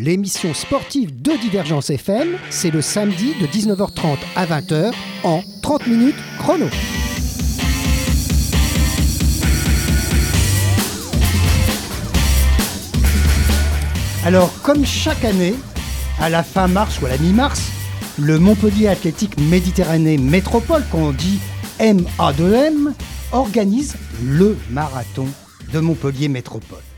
30 0.00 0.06
minutes 0.06 0.36
chrono, 0.38 0.50
l'émission 0.50 0.54
sportive 0.54 1.22
de 1.22 1.32
Divergence 1.40 1.90
FM, 1.90 2.36
c'est 2.50 2.70
le 2.70 2.80
samedi 2.80 3.34
de 3.40 3.46
19h30 3.46 4.16
à 4.34 4.46
20h 4.46 4.92
en 5.24 5.42
30 5.62 5.86
minutes 5.86 6.16
chrono. 6.38 6.66
Alors, 14.24 14.52
comme 14.62 14.84
chaque 14.84 15.24
année, 15.24 15.54
à 16.20 16.28
la 16.28 16.42
fin 16.42 16.68
mars 16.68 17.00
ou 17.00 17.06
à 17.06 17.10
la 17.10 17.18
mi-mars, 17.18 17.70
le 18.18 18.38
Montpellier 18.38 18.88
Athlétique 18.88 19.38
Méditerranée 19.38 20.18
Métropole, 20.18 20.84
qu'on 20.90 21.12
dit 21.12 21.38
MA2M, 21.78 22.92
organise 23.32 23.96
le 24.22 24.56
marathon 24.70 25.26
de 25.72 25.80
Montpellier 25.80 26.28
Métropole. 26.28 26.89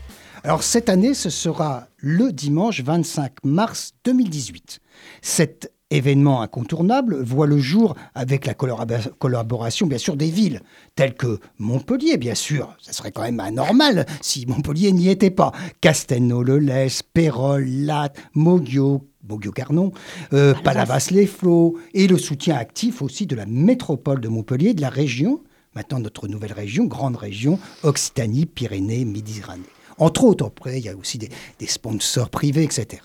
Alors 0.45 0.61
cette 0.61 0.89
année, 0.89 1.13
ce 1.13 1.29
sera 1.29 1.87
le 1.95 2.33
dimanche 2.33 2.81
25 2.81 3.31
mars 3.45 3.93
2018. 4.03 4.81
Cet 5.21 5.71
événement 5.89 6.41
incontournable 6.41 7.23
voit 7.23 7.47
le 7.47 7.59
jour 7.59 7.95
avec 8.13 8.45
la 8.45 8.53
collaboration 8.53 9.87
bien 9.87 9.97
sûr 9.97 10.17
des 10.17 10.29
villes 10.29 10.59
telles 10.95 11.13
que 11.13 11.39
Montpellier 11.59 12.17
bien 12.17 12.35
sûr, 12.35 12.75
ça 12.81 12.91
serait 12.91 13.13
quand 13.13 13.21
même 13.21 13.39
anormal 13.39 14.05
si 14.19 14.45
Montpellier 14.45 14.91
n'y 14.91 15.07
était 15.07 15.31
pas, 15.31 15.53
Castelnau-le-Lez, 15.79 16.89
Pérol, 17.13 17.65
Latte, 17.65 18.17
Moguio, 18.33 19.07
Moguio-Carnon, 19.29 19.93
euh, 20.33 20.53
Palavas-les-Flots 20.61 21.77
et 21.93 22.07
le 22.07 22.17
soutien 22.17 22.57
actif 22.57 23.01
aussi 23.01 23.27
de 23.27 23.37
la 23.37 23.45
métropole 23.45 24.19
de 24.19 24.27
Montpellier, 24.27 24.73
de 24.73 24.81
la 24.81 24.89
région, 24.89 25.41
maintenant 25.73 25.99
notre 25.99 26.27
nouvelle 26.27 26.53
région, 26.53 26.83
grande 26.83 27.15
région, 27.15 27.59
Occitanie, 27.83 28.45
Pyrénées, 28.45 29.05
Méditerranée. 29.05 29.63
Entre 29.97 30.23
autres, 30.23 30.45
après, 30.45 30.79
il 30.79 30.85
y 30.85 30.89
a 30.89 30.95
aussi 30.95 31.17
des, 31.17 31.29
sponsors 31.67 32.29
privés, 32.29 32.63
etc. 32.63 33.01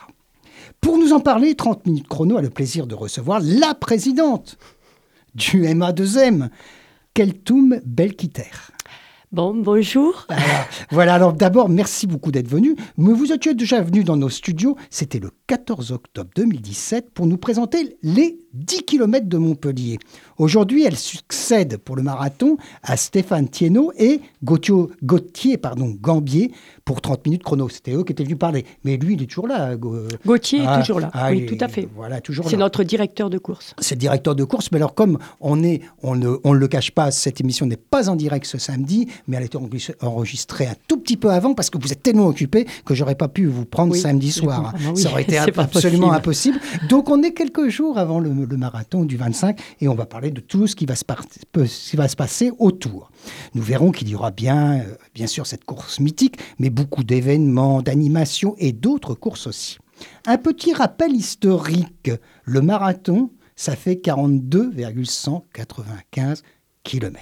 Pour 0.80 0.98
nous 0.98 1.12
en 1.12 1.20
parler, 1.20 1.54
30 1.54 1.86
minutes 1.86 2.08
chrono 2.08 2.36
a 2.36 2.42
le 2.42 2.50
plaisir 2.50 2.86
de 2.86 2.94
recevoir 2.94 3.40
la 3.42 3.74
présidente 3.74 4.58
du 5.34 5.64
MA2M, 5.64 6.48
Keltoum 7.14 7.80
Belkiter. 7.84 8.72
Bon, 9.30 9.54
bonjour. 9.54 10.26
Voilà, 10.90 11.14
alors 11.14 11.34
d'abord, 11.34 11.68
merci 11.68 12.06
beaucoup 12.06 12.32
d'être 12.32 12.48
venu. 12.48 12.74
Mais 12.96 13.12
vous 13.12 13.30
étiez 13.30 13.52
déjà 13.52 13.82
venu 13.82 14.04
dans 14.04 14.16
nos 14.16 14.30
studios, 14.30 14.76
c'était 14.88 15.18
le 15.18 15.30
14 15.48 15.92
octobre 15.92 16.30
2017, 16.34 17.10
pour 17.10 17.26
nous 17.26 17.36
présenter 17.36 17.98
les 18.02 18.38
10 18.54 18.84
km 18.84 19.28
de 19.28 19.36
Montpellier. 19.36 19.98
Aujourd'hui, 20.38 20.84
elle 20.84 20.96
succède 20.96 21.76
pour 21.76 21.96
le 21.96 22.02
marathon 22.02 22.56
à 22.82 22.96
Stéphane 22.96 23.48
Thienot 23.48 23.92
et 23.98 24.20
Gauthier, 24.42 24.86
Gauthier 25.02 25.58
pardon, 25.58 25.94
Gambier 26.00 26.52
pour 26.84 27.00
30 27.02 27.26
minutes 27.26 27.42
chrono. 27.42 27.68
C'était 27.68 27.92
eux 27.92 28.04
qui 28.04 28.12
étaient 28.12 28.24
venus 28.24 28.38
parler. 28.38 28.64
Mais 28.84 28.96
lui, 28.96 29.14
il 29.14 29.22
est 29.22 29.26
toujours 29.26 29.48
là. 29.48 29.76
Gauthier 30.24 30.60
est 30.60 30.66
ah, 30.66 30.80
toujours 30.80 31.00
là. 31.00 31.10
Ah, 31.12 31.30
oui, 31.30 31.44
tout 31.44 31.58
à 31.60 31.68
fait. 31.68 31.88
Voilà, 31.94 32.20
toujours 32.20 32.48
C'est 32.48 32.56
notre 32.56 32.82
directeur 32.84 33.28
de 33.28 33.38
course. 33.38 33.74
C'est 33.78 33.96
le 33.96 34.00
directeur 34.00 34.34
de 34.34 34.44
course. 34.44 34.72
Mais 34.72 34.78
alors, 34.78 34.94
comme 34.94 35.18
on 35.40 35.62
est, 35.62 35.82
on 36.02 36.16
ne, 36.16 36.36
on 36.44 36.52
le 36.52 36.68
cache 36.68 36.92
pas, 36.92 37.10
cette 37.10 37.40
émission 37.40 37.66
n'est 37.66 37.76
pas 37.76 38.08
en 38.08 38.16
direct 38.16 38.46
ce 38.46 38.58
samedi, 38.58 39.08
mais 39.26 39.36
elle 39.36 39.42
a 39.42 39.46
été 39.46 39.58
enregistrée 40.00 40.66
un 40.66 40.74
tout 40.86 40.98
petit 40.98 41.16
peu 41.16 41.30
avant 41.30 41.54
parce 41.54 41.70
que 41.70 41.78
vous 41.78 41.92
êtes 41.92 42.02
tellement 42.02 42.26
occupé 42.26 42.66
que 42.84 42.94
j'aurais 42.94 43.14
pas 43.14 43.28
pu 43.28 43.46
vous 43.46 43.64
prendre 43.64 43.94
samedi 43.94 44.32
soir. 44.32 44.74
Hein. 44.74 44.94
Ça 44.94 45.10
aurait 45.10 45.22
été 45.28 45.38
absolument 45.38 46.12
impossible. 46.12 46.60
Donc, 46.88 47.10
on 47.10 47.22
est 47.22 47.32
quelques 47.32 47.68
jours 47.68 47.98
avant 47.98 48.20
le, 48.20 48.30
le 48.30 48.56
marathon 48.56 49.04
du 49.04 49.16
25 49.16 49.58
et 49.80 49.88
on 49.88 49.94
va 49.94 50.06
parler 50.06 50.30
de 50.30 50.40
tout 50.40 50.66
ce 50.66 50.76
qui 50.76 50.86
va 50.86 50.96
se, 50.96 51.04
ce 51.54 51.90
qui 51.90 51.96
va 51.96 52.08
se 52.08 52.16
passer 52.16 52.52
autour. 52.58 53.10
Nous 53.54 53.62
verrons 53.62 53.90
qu'il 53.90 54.08
y 54.08 54.14
aura 54.14 54.30
bien, 54.30 54.80
euh, 54.80 54.94
bien 55.14 55.26
sûr 55.26 55.46
cette 55.46 55.64
course 55.64 56.00
mythique, 56.00 56.38
mais 56.58 56.70
beaucoup 56.70 57.04
d'événements, 57.04 57.82
d'animations 57.82 58.54
et 58.58 58.72
d'autres 58.72 59.12
courses 59.14 59.46
aussi. 59.46 59.76
Un 60.26 60.38
petit 60.38 60.72
rappel 60.72 61.12
historique, 61.12 62.10
le 62.44 62.62
marathon, 62.62 63.30
ça 63.56 63.76
fait 63.76 63.98
42,195 63.98 66.42
km. 66.84 67.20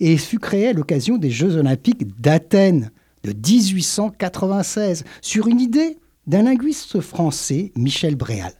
Et 0.00 0.16
fut 0.16 0.38
créé 0.38 0.68
à 0.68 0.72
l'occasion 0.72 1.16
des 1.16 1.30
Jeux 1.30 1.56
olympiques 1.56 2.20
d'Athènes 2.20 2.90
de 3.22 3.32
1896 3.32 5.04
sur 5.22 5.48
une 5.48 5.60
idée 5.60 5.98
d'un 6.26 6.42
linguiste 6.42 7.00
français, 7.00 7.72
Michel 7.76 8.16
Bréal. 8.16 8.52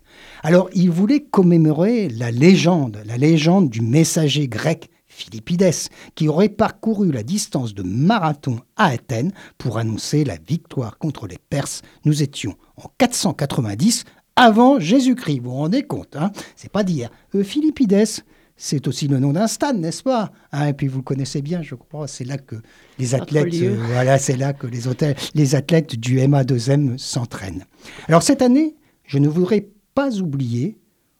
Alors, 0.42 0.68
il 0.74 0.90
voulait 0.90 1.22
commémorer 1.22 2.08
la 2.08 2.30
légende, 2.30 3.00
la 3.06 3.16
légende 3.16 3.70
du 3.70 3.80
messager 3.80 4.48
grec 4.48 4.90
Philippides, 5.14 5.88
qui 6.14 6.28
aurait 6.28 6.48
parcouru 6.48 7.12
la 7.12 7.22
distance 7.22 7.72
de 7.74 7.82
marathon 7.82 8.58
à 8.76 8.86
Athènes 8.86 9.32
pour 9.58 9.78
annoncer 9.78 10.24
la 10.24 10.36
victoire 10.36 10.98
contre 10.98 11.26
les 11.26 11.38
Perses. 11.38 11.82
Nous 12.04 12.22
étions 12.22 12.56
en 12.76 12.90
490 12.98 14.04
avant 14.36 14.80
Jésus-Christ. 14.80 15.38
Vous 15.38 15.50
vous 15.50 15.56
rendez 15.56 15.84
compte, 15.84 16.16
hein? 16.16 16.32
C'est 16.56 16.72
pas 16.72 16.82
d'hier. 16.82 17.10
Euh, 17.34 17.44
Philippides, 17.44 18.24
c'est 18.56 18.86
aussi 18.86 19.08
le 19.08 19.18
nom 19.18 19.32
d'un 19.32 19.46
stade, 19.46 19.78
n'est-ce 19.78 20.02
pas? 20.02 20.30
Hein, 20.52 20.68
Et 20.68 20.72
puis 20.72 20.86
vous 20.86 20.98
le 20.98 21.04
connaissez 21.04 21.42
bien, 21.42 21.62
je 21.62 21.74
crois. 21.74 22.06
C'est 22.06 22.24
là 22.24 22.38
que 22.38 22.56
les 22.98 23.14
athlètes, 23.14 23.52
euh, 23.54 23.76
voilà, 23.88 24.18
c'est 24.18 24.36
là 24.36 24.52
que 24.52 24.66
les, 24.66 24.86
hôtels, 24.86 25.16
les 25.34 25.54
athlètes 25.54 25.96
du 25.96 26.18
MA2M 26.18 26.96
s'entraînent. 26.98 27.64
Alors 28.08 28.22
cette 28.22 28.42
année, 28.42 28.76
je 29.04 29.18
ne 29.18 29.28
voudrais 29.28 29.66
pas 29.94 30.10
oublier, 30.18 30.78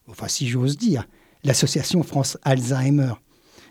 enfin 0.09 0.28
si 0.28 0.47
j'ose 0.47 0.77
dire, 0.77 1.06
l'association 1.43 2.03
France 2.03 2.39
Alzheimer. 2.43 3.15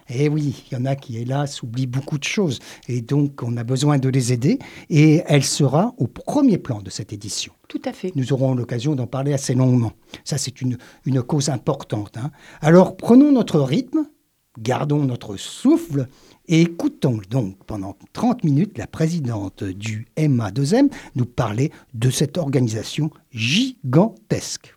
Eh 0.09 0.29
oui, 0.29 0.63
il 0.69 0.75
y 0.75 0.81
en 0.81 0.85
a 0.85 0.95
qui, 0.95 1.17
hélas, 1.17 1.63
oublient 1.63 1.87
beaucoup 1.87 2.17
de 2.17 2.23
choses. 2.23 2.59
Et 2.87 3.01
donc, 3.01 3.41
on 3.43 3.57
a 3.57 3.63
besoin 3.63 3.97
de 3.97 4.09
les 4.09 4.33
aider. 4.33 4.59
Et 4.89 5.23
elle 5.27 5.43
sera 5.43 5.93
au 5.97 6.07
premier 6.07 6.57
plan 6.57 6.81
de 6.81 6.89
cette 6.89 7.13
édition. 7.13 7.53
Tout 7.67 7.81
à 7.85 7.93
fait. 7.93 8.11
Nous 8.15 8.33
aurons 8.33 8.53
l'occasion 8.55 8.95
d'en 8.95 9.07
parler 9.07 9.33
assez 9.33 9.53
longuement. 9.53 9.93
Ça, 10.23 10.37
c'est 10.37 10.61
une, 10.61 10.77
une 11.05 11.21
cause 11.21 11.49
importante. 11.49 12.17
Hein. 12.17 12.31
Alors, 12.61 12.97
prenons 12.97 13.31
notre 13.31 13.59
rythme, 13.59 14.05
gardons 14.59 15.03
notre 15.03 15.37
souffle 15.37 16.07
et 16.47 16.61
écoutons 16.61 17.19
donc 17.29 17.57
pendant 17.65 17.95
30 18.13 18.43
minutes 18.43 18.77
la 18.77 18.87
présidente 18.87 19.63
du 19.63 20.07
MA2M 20.17 20.89
nous 21.15 21.25
parler 21.25 21.71
de 21.93 22.09
cette 22.09 22.37
organisation 22.37 23.09
gigantesque. 23.31 24.75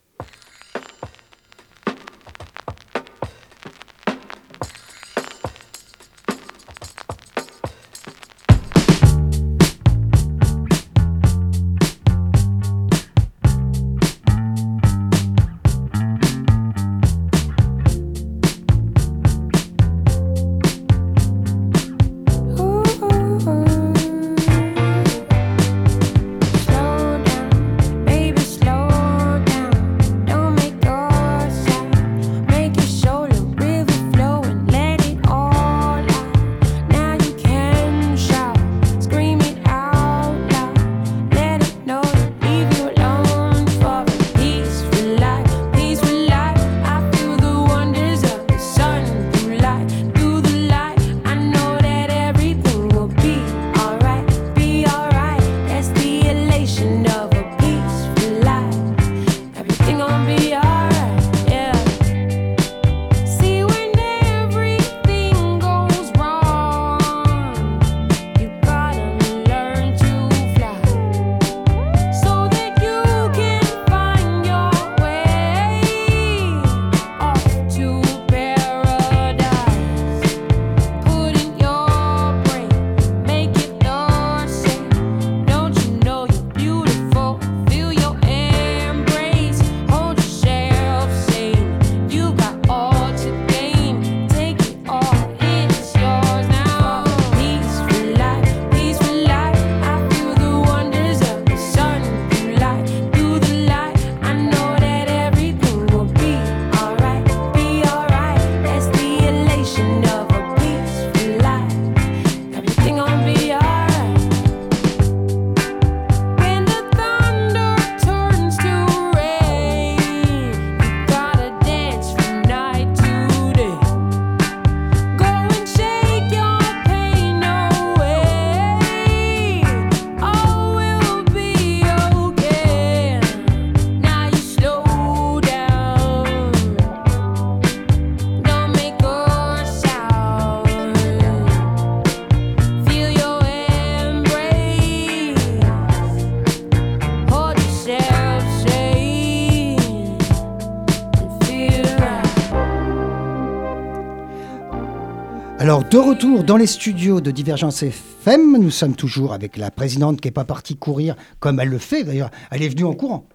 De 155.96 156.00
retour 156.00 156.44
dans 156.44 156.58
les 156.58 156.66
studios 156.66 157.22
de 157.22 157.30
Divergence 157.30 157.82
FM, 157.82 158.58
nous 158.58 158.70
sommes 158.70 158.94
toujours 158.94 159.32
avec 159.32 159.56
la 159.56 159.70
présidente 159.70 160.20
qui 160.20 160.28
n'est 160.28 160.32
pas 160.32 160.44
partie 160.44 160.76
courir 160.76 161.16
comme 161.40 161.58
elle 161.58 161.70
le 161.70 161.78
fait 161.78 162.04
d'ailleurs. 162.04 162.30
Elle 162.50 162.62
est 162.62 162.68
venue 162.68 162.84
en 162.84 162.92
courant. 162.92 163.26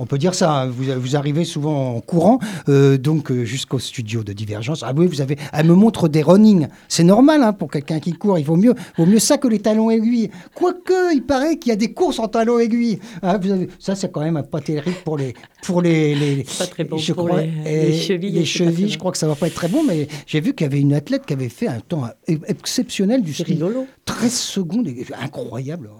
On 0.00 0.06
peut 0.06 0.18
dire 0.18 0.34
ça, 0.34 0.52
hein. 0.52 0.66
vous, 0.68 0.84
vous 0.96 1.16
arrivez 1.16 1.44
souvent 1.44 1.96
en 1.96 2.00
courant, 2.00 2.38
euh, 2.68 2.98
donc 2.98 3.32
euh, 3.32 3.44
jusqu'au 3.44 3.80
studio 3.80 4.22
de 4.22 4.32
Divergence. 4.32 4.84
Ah 4.86 4.92
oui, 4.96 5.06
vous 5.06 5.20
avez, 5.20 5.36
elle 5.52 5.66
me 5.66 5.74
montre 5.74 6.06
des 6.08 6.22
running. 6.22 6.68
C'est 6.86 7.02
normal 7.02 7.42
hein, 7.42 7.52
pour 7.52 7.68
quelqu'un 7.68 7.98
qui 7.98 8.12
court. 8.12 8.38
Il 8.38 8.44
vaut 8.44 8.56
mieux, 8.56 8.74
vaut 8.96 9.06
mieux 9.06 9.18
ça 9.18 9.38
que 9.38 9.48
les 9.48 9.58
talons 9.58 9.90
aiguilles. 9.90 10.30
Quoique, 10.54 11.14
il 11.14 11.22
paraît 11.22 11.58
qu'il 11.58 11.70
y 11.70 11.72
a 11.72 11.76
des 11.76 11.92
courses 11.92 12.20
en 12.20 12.28
talons 12.28 12.60
aiguilles. 12.60 13.00
Ah, 13.22 13.38
vous 13.38 13.50
avez, 13.50 13.68
ça, 13.80 13.96
c'est 13.96 14.12
quand 14.12 14.20
même 14.20 14.40
pas 14.44 14.60
terrible 14.60 14.98
pour 15.04 15.18
les, 15.18 15.34
pour 15.62 15.82
les, 15.82 16.14
les 16.14 16.44
pas 16.58 16.66
très 16.66 16.84
bon 16.84 16.96
je 16.96 17.12
pour 17.12 17.26
crois, 17.26 17.42
les, 17.42 17.92
chevilles. 17.92 18.30
Les 18.30 18.44
chevilles, 18.44 18.90
je 18.90 18.98
crois 18.98 19.10
que 19.10 19.18
ça 19.18 19.26
va 19.26 19.34
pas 19.34 19.48
être 19.48 19.54
très 19.54 19.68
bon, 19.68 19.82
mais 19.84 20.06
j'ai 20.26 20.40
vu 20.40 20.54
qu'il 20.54 20.64
y 20.64 20.70
avait 20.70 20.80
une 20.80 20.94
athlète 20.94 21.26
qui 21.26 21.32
avait 21.32 21.48
fait 21.48 21.66
un 21.66 21.80
temps 21.80 22.04
exceptionnel 22.46 23.22
du 23.22 23.34
ski. 23.34 23.58
13 24.04 24.32
secondes, 24.32 24.88
incroyable, 25.20 25.90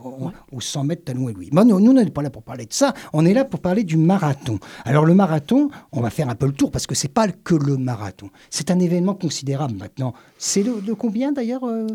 au 0.52 0.60
100 0.60 0.84
mètres 0.84 1.04
talons 1.04 1.28
aiguilles. 1.28 1.50
Bon, 1.50 1.64
nous, 1.66 1.80
nous, 1.80 1.90
on 1.90 1.94
n'est 1.94 2.10
pas 2.10 2.22
là 2.22 2.30
pour 2.30 2.42
parler 2.42 2.64
de 2.64 2.72
ça. 2.72 2.94
On 3.12 3.26
est 3.26 3.34
là 3.34 3.44
pour 3.44 3.60
parler 3.60 3.84
du 3.88 3.96
marathon. 3.96 4.60
Alors 4.84 5.04
le 5.04 5.14
marathon, 5.14 5.70
on 5.90 6.00
va 6.00 6.10
faire 6.10 6.28
un 6.28 6.36
peu 6.36 6.46
le 6.46 6.52
tour 6.52 6.70
parce 6.70 6.86
que 6.86 6.94
c'est 6.94 7.12
pas 7.12 7.26
que 7.26 7.56
le 7.56 7.76
marathon. 7.76 8.30
C'est 8.50 8.70
un 8.70 8.78
événement 8.78 9.14
considérable 9.14 9.74
maintenant. 9.74 10.14
C'est 10.38 10.62
de, 10.62 10.92
combien 10.92 11.32
d'ailleurs, 11.32 11.64
euh, 11.64 11.86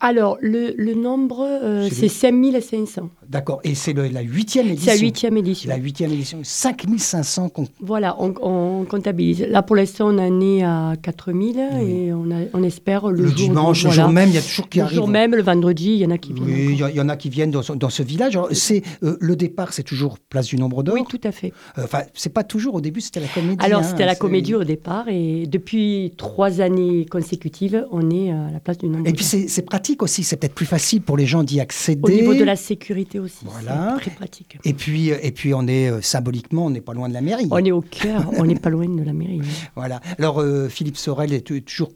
Alors 0.00 0.38
le, 0.40 0.94
nombre, 0.94 1.44
euh, 1.44 1.88
c'est 1.90 2.08
5500. 2.08 3.10
D'accord. 3.28 3.60
Et 3.64 3.74
c'est 3.74 3.92
la 3.92 4.20
huitième 4.20 4.68
édition. 4.68 4.92
C'est 4.92 4.96
la 4.96 5.02
huitième 5.02 5.36
édition. 5.36 5.68
La 5.68 5.76
huitième 5.76 6.12
édition. 6.12 6.38
5500. 6.42 7.50
Voilà, 7.80 8.16
on, 8.20 8.84
comptabilise. 8.88 9.40
Là 9.48 9.62
pour 9.62 9.74
l'instant, 9.74 10.14
on 10.14 10.18
en 10.18 10.40
est 10.40 10.62
à 10.62 10.94
4000 11.02 11.58
et 11.58 12.12
on, 12.12 12.28
on, 12.54 12.62
espère 12.62 13.08
le, 13.08 13.24
le 13.24 13.32
dimanche, 13.32 13.84
le 13.84 13.90
jour 13.90 14.08
même, 14.08 14.28
il 14.28 14.36
y 14.36 14.38
a 14.38 14.42
toujours 14.42 14.68
qui 14.68 14.80
arrivent. 14.80 14.92
Le 14.92 14.96
jour 14.96 15.08
même, 15.08 15.34
le 15.34 15.42
vendredi, 15.42 15.90
il 15.92 15.98
y 15.98 16.06
en 16.06 16.10
a 16.10 16.18
qui 16.18 16.32
viennent. 16.32 16.46
Oui, 16.46 16.78
il 16.78 16.96
y, 16.96 17.00
en 17.00 17.08
a 17.08 17.16
qui 17.16 17.28
viennent 17.28 17.50
dans, 17.50 17.62
ce 17.90 18.02
village. 18.02 18.38
C'est 18.52 18.82
euh, 19.02 19.16
le 19.20 19.34
départ, 19.34 19.72
c'est 19.72 19.82
toujours 19.82 20.18
place 20.18 20.46
du 20.46 20.56
Nombre 20.56 20.84
d'Or. 20.84 20.94
Oui, 20.94 21.02
tout 21.08 21.20
à 21.24 21.32
fait. 21.32 21.52
Euh, 21.76 21.84
enfin, 21.84 22.02
c'est 22.14 22.32
pas 22.32 22.44
toujours. 22.44 22.76
Au 22.76 22.80
début, 22.80 23.00
c'était 23.00 23.20
la 23.20 23.26
comédie. 23.26 23.64
Alors, 23.64 23.80
hein, 23.80 23.84
c'était 23.84 24.06
la 24.06 24.14
comédie 24.14 24.54
au 24.54 24.64
départ, 24.64 25.08
et 25.08 25.46
depuis 25.46 26.12
trois 26.16 26.60
années 26.60 27.04
consécutives, 27.06 27.47
on 27.90 28.10
est 28.10 28.30
à 28.30 28.50
la 28.50 28.60
place 28.60 28.78
du 28.78 28.88
nombre. 28.88 29.06
Et 29.08 29.12
puis, 29.12 29.24
c'est 29.24 29.62
pratique 29.62 30.02
aussi. 30.02 30.24
C'est 30.24 30.36
peut-être 30.36 30.54
plus 30.54 30.66
facile 30.66 31.02
pour 31.02 31.16
les 31.16 31.26
gens 31.26 31.42
d'y 31.42 31.60
accéder. 31.60 32.00
Au 32.02 32.08
niveau 32.08 32.34
de 32.34 32.44
la 32.44 32.56
sécurité 32.56 33.18
aussi. 33.18 33.44
Voilà. 33.44 33.96
Très 33.98 34.10
pratique. 34.10 34.58
Et 34.64 34.72
puis, 34.72 35.08
et 35.08 35.32
puis, 35.32 35.54
on 35.54 35.66
est 35.66 35.90
euh, 35.90 36.00
symboliquement, 36.00 36.66
on 36.66 36.70
n'est 36.70 36.80
pas 36.80 36.94
loin 36.94 37.08
de 37.08 37.14
la 37.14 37.20
mairie. 37.20 37.48
On 37.50 37.64
est 37.64 37.72
au 37.72 37.80
cœur. 37.80 38.30
on 38.36 38.44
n'est 38.44 38.56
pas 38.56 38.70
loin 38.70 38.88
de 38.88 39.02
la 39.02 39.12
mairie. 39.12 39.40
Voilà. 39.76 40.00
Alors, 40.18 40.40
euh, 40.40 40.68
Philippe 40.68 40.96
Sorel 40.96 41.32
est 41.32 41.46
toujours 41.46 41.92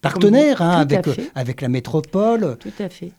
partenaire 0.00 0.60
hein, 0.60 0.80
avec 0.80 1.06
avec 1.34 1.60
la 1.60 1.68
métropole. 1.68 2.56
Tout 2.58 2.72
à 2.78 2.88
fait 2.88 3.12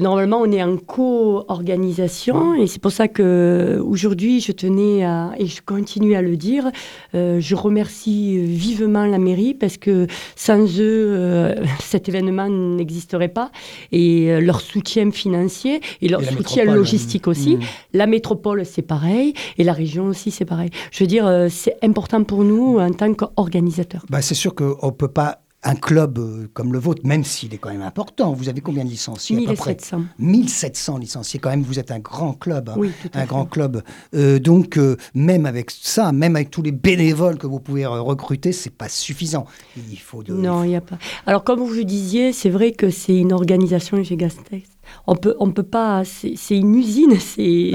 normalement, 0.00 0.40
on 0.40 0.50
est 0.50 0.62
en 0.62 0.76
co-organisation 0.76 2.54
et 2.54 2.66
c'est 2.66 2.80
pour 2.80 2.92
ça 2.92 3.08
que 3.08 3.82
aujourd'hui, 3.84 4.40
je 4.40 4.52
tenais 4.52 5.04
à, 5.04 5.32
et 5.38 5.46
je 5.46 5.62
continue 5.62 6.14
à 6.14 6.22
le 6.22 6.36
dire, 6.36 6.70
euh, 7.14 7.40
je 7.40 7.54
remercie 7.54 8.38
vivement 8.38 9.06
la 9.06 9.18
mairie 9.18 9.54
parce 9.54 9.76
que 9.76 10.06
sans 10.34 10.64
eux, 10.80 11.14
euh, 11.16 11.54
cet 11.80 12.08
événement 12.08 12.48
n'existerait 12.48 13.28
pas 13.28 13.50
et 13.92 14.30
euh, 14.30 14.40
leur 14.40 14.60
soutien 14.60 15.10
financier 15.10 15.80
et 16.00 16.08
leur 16.08 16.22
soutien 16.22 16.64
logistique 16.64 17.28
aussi. 17.28 17.56
Mmh. 17.56 17.60
La 17.94 18.06
métropole, 18.06 18.64
c'est 18.64 18.82
pareil 18.82 19.34
et 19.58 19.64
la 19.64 19.72
région 19.72 20.06
aussi, 20.06 20.30
c'est 20.30 20.44
pareil. 20.44 20.70
Je 20.90 21.04
veux 21.04 21.08
dire, 21.08 21.46
c'est 21.50 21.76
important 21.82 22.24
pour 22.24 22.44
nous 22.44 22.78
en 22.78 22.90
tant 22.90 23.12
qu'organisateurs. 23.14 24.04
Bah, 24.10 24.22
c'est 24.22 24.34
sûr 24.34 24.54
qu'on 24.54 24.86
ne 24.86 24.90
peut 24.90 25.08
pas 25.08 25.40
un 25.66 25.74
club 25.74 26.18
euh, 26.18 26.48
comme 26.54 26.72
le 26.72 26.78
vôtre, 26.78 27.02
même 27.04 27.24
s'il 27.24 27.52
est 27.52 27.58
quand 27.58 27.70
même 27.70 27.82
important, 27.82 28.32
vous 28.32 28.48
avez 28.48 28.60
combien 28.60 28.84
de 28.84 28.88
licenciés 28.88 29.36
1700. 29.36 30.02
1700 30.20 30.98
licenciés, 30.98 31.40
quand 31.40 31.50
même, 31.50 31.62
vous 31.62 31.80
êtes 31.80 31.90
un 31.90 31.98
grand 31.98 32.34
club. 32.34 32.70
Hein, 32.70 32.88
un 33.14 33.24
grand 33.24 33.46
club. 33.46 33.82
Euh, 34.14 34.38
donc, 34.38 34.78
euh, 34.78 34.96
même 35.14 35.44
avec 35.44 35.72
ça, 35.72 36.12
même 36.12 36.36
avec 36.36 36.50
tous 36.50 36.62
les 36.62 36.70
bénévoles 36.70 37.36
que 37.36 37.48
vous 37.48 37.58
pouvez 37.58 37.84
recruter, 37.84 38.52
c'est 38.52 38.70
pas 38.70 38.88
suffisant. 38.88 39.44
Il 39.76 39.98
faut 39.98 40.22
Non, 40.28 40.62
il 40.62 40.68
n'y 40.68 40.76
a 40.76 40.80
pas. 40.80 40.98
Alors, 41.26 41.42
comme 41.42 41.58
vous 41.58 41.74
le 41.74 41.84
disiez, 41.84 42.32
c'est 42.32 42.50
vrai 42.50 42.70
que 42.70 42.88
c'est 42.90 43.16
une 43.16 43.32
organisation 43.32 44.02
chez 44.04 44.16
Gastex. 44.16 44.68
On 45.08 45.16
peut, 45.16 45.34
on 45.40 45.50
peut 45.50 45.64
pas. 45.64 46.04
C'est 46.04 46.36
une 46.56 46.76
usine. 46.76 47.18
C'est. 47.18 47.72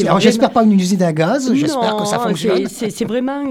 alors, 0.00 0.18
j'espère 0.18 0.50
pas 0.50 0.64
une 0.64 0.72
usine 0.72 1.02
à 1.04 1.12
gaz. 1.12 1.52
J'espère 1.54 1.96
que 1.98 2.04
ça 2.04 2.18
fonctionne. 2.18 2.66
C'est 2.66 3.04
vraiment. 3.04 3.44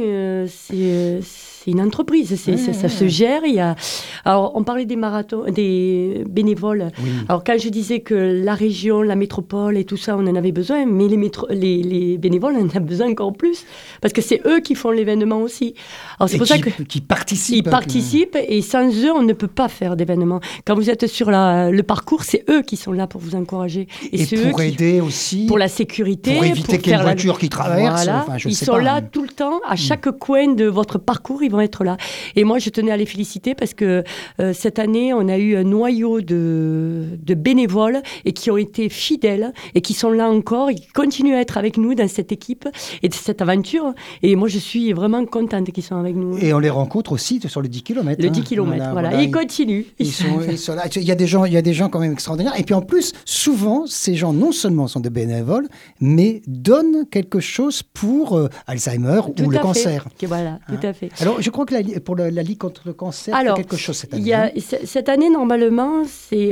c'est 0.48 1.22
c'est 1.68 1.74
une 1.74 1.82
entreprise, 1.82 2.34
ça, 2.36 2.90
se 2.90 3.08
gère. 3.08 3.42
Il 3.46 3.56
y 3.56 3.60
a, 3.60 3.76
alors, 4.24 4.54
on 4.56 4.64
parlait 4.64 4.86
des 4.86 4.96
marathons, 4.96 5.44
des 5.52 6.24
bénévoles. 6.30 6.92
Alors, 7.28 7.44
quand 7.44 7.58
je 7.60 7.68
disais 7.68 8.00
que 8.00 8.14
la 8.14 8.56
région, 8.56 9.02
la 9.02 9.16
métropole 9.16 9.78
et 9.78 9.84
tout 9.84 9.98
ça, 9.98 10.16
on 10.16 10.26
en 10.28 10.36
avait 10.36 10.54
besoin, 10.54 10.86
mais 10.86 11.10
les, 11.10 11.30
les, 11.50 11.84
les 11.84 12.18
bénévoles, 12.18 12.56
on 12.58 12.68
en 12.68 12.70
a 12.70 12.80
besoin 12.80 13.10
encore 13.10 13.34
plus, 13.34 13.66
parce 14.02 14.14
que 14.14 14.22
c'est 14.22 14.42
eux 14.46 14.62
qui 14.62 14.76
font 14.76 14.92
l'événement 14.92 15.42
aussi. 15.42 15.74
Alors, 16.20 16.30
c'est 16.30 16.38
pour 16.38 16.48
ça 16.48 16.58
que 16.58 16.70
qui 16.84 17.02
participent. 17.02 17.66
Ils 17.66 17.70
participent, 17.70 18.38
et 18.48 18.62
sans 18.62 18.90
eux, 19.04 19.12
on 19.12 19.24
ne 19.24 19.34
peut 19.34 19.48
pas 19.48 19.68
faire 19.68 19.98
d'événement. 19.98 20.40
Quand 20.66 20.76
vous 20.76 20.90
êtes 20.90 21.08
sur 21.08 21.30
la, 21.30 21.70
le 21.70 21.84
parcours, 21.84 22.24
c'est 22.24 22.46
eux 22.50 22.62
qui 22.62 22.78
sont 22.78 22.94
là 22.94 23.08
pour 23.08 23.20
vous 23.20 23.36
encourager. 23.36 23.90
Et, 24.14 24.26
pour 24.26 24.62
aider 24.62 25.02
aussi. 25.02 25.48
Pour 25.48 25.58
la 25.58 25.68
sécurité. 25.68 26.36
Pour 26.36 26.46
éviter 26.46 26.78
qu'il 26.78 26.94
y 26.94 26.96
ait 26.96 26.98
une 26.98 27.04
voiture 27.04 27.38
qui 27.38 27.50
traverse. 27.50 28.06
Voilà. 28.06 28.26
ils 28.46 28.56
sont 28.56 28.78
là 28.78 29.02
tout 29.02 29.24
le 29.24 29.30
temps, 29.30 29.60
à 29.68 29.74
hmm. 29.74 29.78
chaque 29.78 30.10
coin 30.12 30.54
de 30.54 30.66
votre 30.66 30.98
parcours, 30.98 31.44
ils 31.44 31.52
vont 31.52 31.57
être 31.60 31.84
là. 31.84 31.98
Et 32.36 32.44
moi, 32.44 32.60
je 32.60 32.70
tenais 32.70 32.92
à 32.92 32.98
les 32.98 33.06
féliciter 33.06 33.56
parce 33.56 33.74
que 33.74 34.04
euh, 34.40 34.54
cette 34.54 34.80
année, 34.80 35.14
on 35.14 35.28
a 35.28 35.38
eu 35.38 35.56
un 35.56 35.64
noyau 35.64 36.22
de, 36.22 37.06
de, 37.22 37.34
bénévoles 37.34 38.02
et 38.26 38.34
qui 38.34 38.52
ont 38.52 38.58
été 38.58 38.90
fidèles 38.90 39.54
et 39.76 39.82
qui 39.82 39.94
sont 39.94 40.12
là 40.12 40.30
encore 40.30 40.70
et 40.70 40.76
qui 40.76 40.88
continuent 40.88 41.36
à 41.36 41.42
être 41.42 41.58
avec 41.58 41.78
nous 41.78 41.96
dans 41.96 42.08
cette 42.08 42.32
équipe 42.32 42.68
et 43.04 43.10
de 43.10 43.14
cette 43.14 43.42
aventure. 43.42 43.94
Et 44.24 44.36
moi, 44.36 44.48
je 44.48 44.60
suis 44.60 44.94
vraiment 44.94 45.26
contente 45.26 45.72
qu'ils 45.72 45.84
soient 45.84 46.00
avec 46.00 46.16
nous. 46.16 46.38
Et 46.38 46.54
on 46.54 46.60
les 46.60 46.70
rencontre 46.70 47.12
aussi 47.12 47.40
sur 47.48 47.62
les 47.62 47.70
10 47.70 47.84
km. 47.84 48.22
Le 48.22 48.30
10 48.30 48.42
km, 48.44 48.90
voilà. 48.92 49.20
Et 49.20 49.26
ils 49.26 49.32
continuent. 49.32 49.86
Ils 50.00 50.12
sont, 50.12 50.76
là. 50.76 50.88
Il 50.96 51.04
y, 51.04 51.12
a 51.12 51.16
des 51.16 51.28
gens, 51.28 51.46
il 51.46 51.54
y 51.54 51.58
a 51.58 51.62
des 51.62 51.74
gens 51.74 51.90
quand 51.90 52.00
même 52.00 52.14
extraordinaires. 52.14 52.54
Et 52.58 52.64
puis 52.64 52.74
en 52.74 52.82
plus, 52.82 53.14
souvent, 53.26 53.86
ces 53.88 54.16
gens 54.16 54.34
non 54.34 54.52
seulement 54.52 54.88
sont 54.88 55.00
des 55.00 55.10
bénévoles, 55.10 55.68
mais 56.00 56.42
donnent 56.48 57.06
quelque 57.10 57.40
chose 57.40 57.84
pour 57.84 58.38
euh, 58.38 58.50
Alzheimer 58.68 59.22
ou 59.40 59.50
le 59.50 59.60
cancer. 59.60 60.08
Voilà, 60.24 60.60
tout 60.68 60.76
hein 60.76 60.90
à 60.90 60.94
fait. 60.94 61.10
Alors, 61.20 61.42
je 61.48 61.51
crois 61.51 61.66
que 61.66 61.74
la, 61.74 62.00
pour 62.01 62.18
la 62.18 62.30
Ligue 62.30 62.58
contre 62.58 62.82
le 62.86 62.92
cancer, 62.94 63.34
Alors, 63.34 63.56
quelque 63.56 63.77
chose 63.77 63.96
cette 63.96 64.13
année. 64.13 64.22
Il 64.22 64.27
y 64.27 64.34
a, 64.34 64.51
cette 64.60 65.08
année, 65.08 65.30
normalement, 65.30 66.04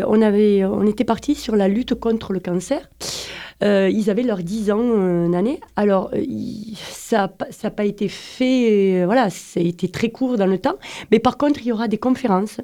on, 0.07 0.21
avait, 0.21 0.63
on 0.63 0.87
était 0.87 1.03
parti 1.03 1.35
sur 1.35 1.57
la 1.57 1.67
lutte 1.67 1.95
contre 1.95 2.31
le 2.31 2.39
cancer. 2.39 2.89
Euh, 3.61 3.89
ils 3.91 4.09
avaient 4.09 4.23
leurs 4.23 4.43
10 4.43 4.71
ans 4.71 4.79
euh, 4.79 5.25
une 5.25 5.35
année. 5.35 5.59
Alors, 5.75 6.11
euh, 6.13 6.23
ça 6.77 7.29
n'a 7.63 7.71
pas 7.71 7.83
été 7.83 8.07
fait, 8.07 9.03
voilà, 9.03 9.29
ça 9.29 9.59
a 9.59 9.63
été 9.63 9.89
très 9.89 10.11
court 10.11 10.37
dans 10.37 10.47
le 10.47 10.59
temps. 10.59 10.75
Mais 11.11 11.19
par 11.19 11.37
contre, 11.37 11.59
il 11.61 11.67
y 11.67 11.71
aura 11.73 11.89
des 11.89 11.97
conférences. 11.97 12.61